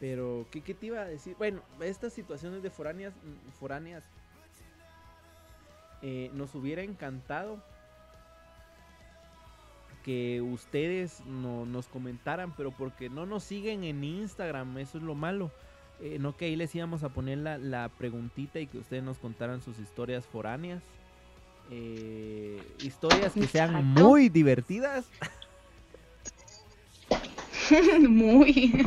Pero, 0.00 0.46
¿qué, 0.50 0.60
qué 0.60 0.74
te 0.74 0.86
iba 0.86 1.00
a 1.00 1.06
decir? 1.06 1.34
Bueno, 1.38 1.62
estas 1.80 2.12
situaciones 2.12 2.62
de 2.62 2.68
foráneas, 2.68 3.14
foráneas 3.58 4.04
eh, 6.02 6.30
nos 6.34 6.54
hubiera 6.54 6.82
encantado 6.82 7.64
que 10.10 10.40
ustedes 10.40 11.22
no, 11.24 11.64
nos 11.66 11.86
comentaran, 11.86 12.52
pero 12.56 12.72
porque 12.72 13.08
no 13.08 13.26
nos 13.26 13.44
siguen 13.44 13.84
en 13.84 14.02
Instagram, 14.02 14.76
eso 14.78 14.98
es 14.98 15.04
lo 15.04 15.14
malo. 15.14 15.52
Eh, 16.00 16.18
no 16.18 16.36
que 16.36 16.46
ahí 16.46 16.56
les 16.56 16.74
íbamos 16.74 17.04
a 17.04 17.10
poner 17.10 17.38
la, 17.38 17.58
la 17.58 17.88
preguntita 17.90 18.58
y 18.58 18.66
que 18.66 18.78
ustedes 18.78 19.04
nos 19.04 19.18
contaran 19.18 19.62
sus 19.62 19.78
historias 19.78 20.26
foráneas. 20.26 20.82
Eh, 21.70 22.60
historias 22.82 23.32
que 23.34 23.46
sean 23.46 23.76
Exacto. 23.76 24.00
muy 24.00 24.28
divertidas. 24.28 25.08
muy. 28.00 28.84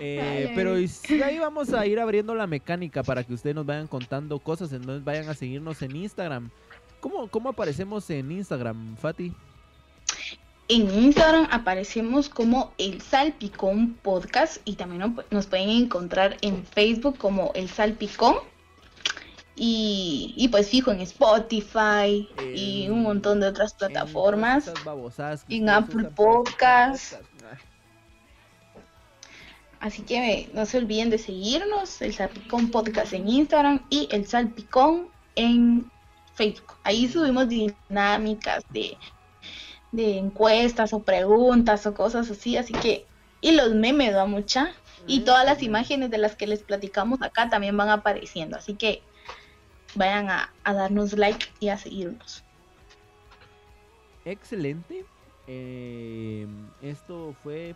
Eh, 0.00 0.52
pero 0.54 0.74
ahí 0.74 1.38
vamos 1.38 1.72
a 1.72 1.86
ir 1.86 1.98
abriendo 1.98 2.34
la 2.34 2.46
mecánica 2.46 3.02
para 3.02 3.24
que 3.24 3.32
ustedes 3.32 3.56
nos 3.56 3.64
vayan 3.64 3.86
contando 3.86 4.38
cosas. 4.38 4.70
Entonces 4.74 5.02
vayan 5.02 5.30
a 5.30 5.34
seguirnos 5.34 5.80
en 5.80 5.96
Instagram. 5.96 6.50
¿Cómo, 7.00 7.26
cómo 7.28 7.48
aparecemos 7.48 8.10
en 8.10 8.30
Instagram, 8.32 8.98
Fati? 8.98 9.32
En 10.70 10.88
Instagram 10.88 11.48
aparecemos 11.50 12.28
como 12.28 12.72
El 12.78 13.02
Salpicón 13.02 13.94
Podcast 13.94 14.58
y 14.64 14.76
también 14.76 15.00
no- 15.00 15.24
nos 15.30 15.46
pueden 15.46 15.68
encontrar 15.68 16.36
en 16.42 16.64
Facebook 16.64 17.18
como 17.18 17.50
El 17.54 17.68
Salpicón. 17.68 18.36
Y, 19.56 20.32
y 20.36 20.48
pues 20.48 20.70
fijo 20.70 20.90
en 20.92 21.00
Spotify 21.00 22.28
y 22.54 22.88
un 22.88 23.02
montón 23.02 23.40
de 23.40 23.48
otras 23.48 23.74
plataformas. 23.74 24.68
En 25.48 25.68
Apple 25.68 26.04
Podcast. 26.14 27.14
Así 29.80 30.02
que 30.02 30.48
no 30.54 30.66
se 30.66 30.78
olviden 30.78 31.10
de 31.10 31.18
seguirnos, 31.18 32.00
el 32.00 32.14
Salpicón 32.14 32.70
Podcast 32.70 33.12
en 33.12 33.28
Instagram 33.28 33.84
y 33.90 34.08
el 34.12 34.26
Salpicón 34.26 35.08
en 35.36 35.90
Facebook. 36.34 36.74
Ahí 36.84 37.08
subimos 37.08 37.48
dinámicas 37.48 38.62
de, 38.70 38.96
de 39.92 40.18
encuestas 40.18 40.92
o 40.92 41.00
preguntas 41.00 41.86
o 41.86 41.94
cosas 41.94 42.30
así, 42.30 42.56
así 42.56 42.72
que, 42.72 43.06
y 43.40 43.52
los 43.52 43.74
memes, 43.74 44.14
va 44.14 44.26
mucha, 44.26 44.72
y 45.06 45.20
todas 45.20 45.44
las 45.44 45.62
imágenes 45.62 46.10
de 46.10 46.18
las 46.18 46.36
que 46.36 46.46
les 46.46 46.60
platicamos 46.60 47.22
acá 47.22 47.48
también 47.48 47.76
van 47.76 47.88
apareciendo, 47.88 48.56
así 48.56 48.74
que 48.74 49.02
vayan 49.94 50.28
a, 50.30 50.52
darnos 50.64 51.14
like 51.14 51.46
y 51.58 51.68
a 51.68 51.78
seguirnos. 51.78 52.44
Excelente. 54.24 55.04
Eh, 55.46 56.46
esto 56.82 57.34
fue 57.42 57.74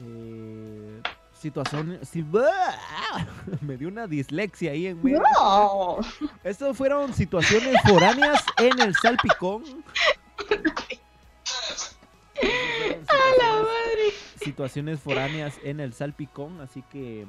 eh, 0.00 1.02
situación. 1.32 2.00
me 3.60 3.76
dio 3.76 3.88
una 3.88 4.06
dislexia 4.06 4.72
ahí 4.72 4.88
en 4.88 5.02
medio. 5.02 5.22
No. 5.38 5.98
Estos 6.44 6.76
fueron 6.76 7.14
situaciones 7.14 7.76
foráneas 7.84 8.44
en 8.58 8.80
el 8.80 8.94
salpicón. 8.94 9.62
A 12.42 13.44
la 13.44 13.62
madre. 13.62 14.12
Situaciones 14.36 15.00
foráneas 15.00 15.58
en 15.64 15.80
el 15.80 15.92
salpicón, 15.92 16.60
así 16.60 16.82
que 16.90 17.26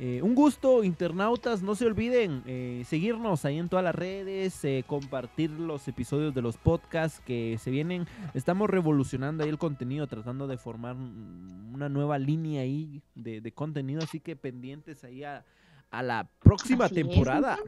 eh, 0.00 0.22
un 0.22 0.34
gusto, 0.36 0.84
internautas. 0.84 1.62
No 1.62 1.74
se 1.74 1.84
olviden 1.84 2.42
eh, 2.46 2.84
seguirnos 2.86 3.44
ahí 3.44 3.58
en 3.58 3.68
todas 3.68 3.84
las 3.84 3.94
redes, 3.94 4.64
eh, 4.64 4.84
compartir 4.86 5.50
los 5.50 5.88
episodios 5.88 6.32
de 6.34 6.42
los 6.42 6.56
podcasts 6.56 7.20
que 7.26 7.58
se 7.58 7.70
vienen. 7.70 8.06
Estamos 8.32 8.70
revolucionando 8.70 9.42
ahí 9.42 9.50
el 9.50 9.58
contenido, 9.58 10.06
tratando 10.06 10.46
de 10.46 10.56
formar 10.56 10.94
una 10.94 11.88
nueva 11.88 12.18
línea 12.18 12.62
ahí 12.62 13.02
de, 13.16 13.50
contenido. 13.52 14.00
Así 14.00 14.20
que 14.20 14.36
pendientes 14.36 15.02
ahí 15.02 15.24
a, 15.24 15.44
la 15.90 16.28
próxima 16.38 16.88
temporada. 16.88 17.58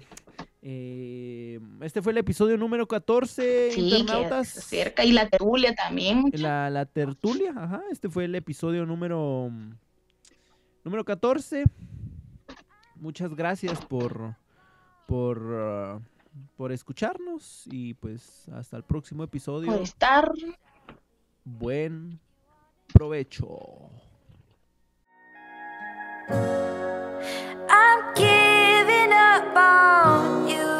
este 0.63 2.03
fue 2.03 2.13
el 2.13 2.19
episodio 2.19 2.57
número 2.57 2.87
14, 2.87 3.73
internautas. 3.77 4.49
Cerca 4.49 5.05
y 5.05 5.13
la 5.13 5.29
tertulia 5.29 5.75
también. 5.75 6.31
La, 6.35 6.71
la 6.71 6.87
tertulia, 6.87 7.53
ajá. 7.57 7.83
Este 7.91 8.09
fue 8.09 8.27
el 8.27 8.35
episodio 8.35 8.87
número, 8.87 9.51
número 10.85 11.05
14 11.05 11.65
muchas 13.01 13.35
gracias 13.35 13.85
por, 13.85 14.37
por, 15.07 15.39
uh, 15.43 16.01
por 16.57 16.71
escucharnos 16.71 17.65
y 17.67 17.95
pues 17.95 18.49
hasta 18.51 18.77
el 18.77 18.85
próximo 18.85 19.25
episodio. 19.25 19.73
Por 19.73 19.83
estar. 19.83 20.33
Buen 21.45 22.21
provecho. 22.93 23.91
I'm 27.69 28.15
giving 28.15 29.13
up 29.13 29.57
on 29.57 30.49
you. 30.49 30.80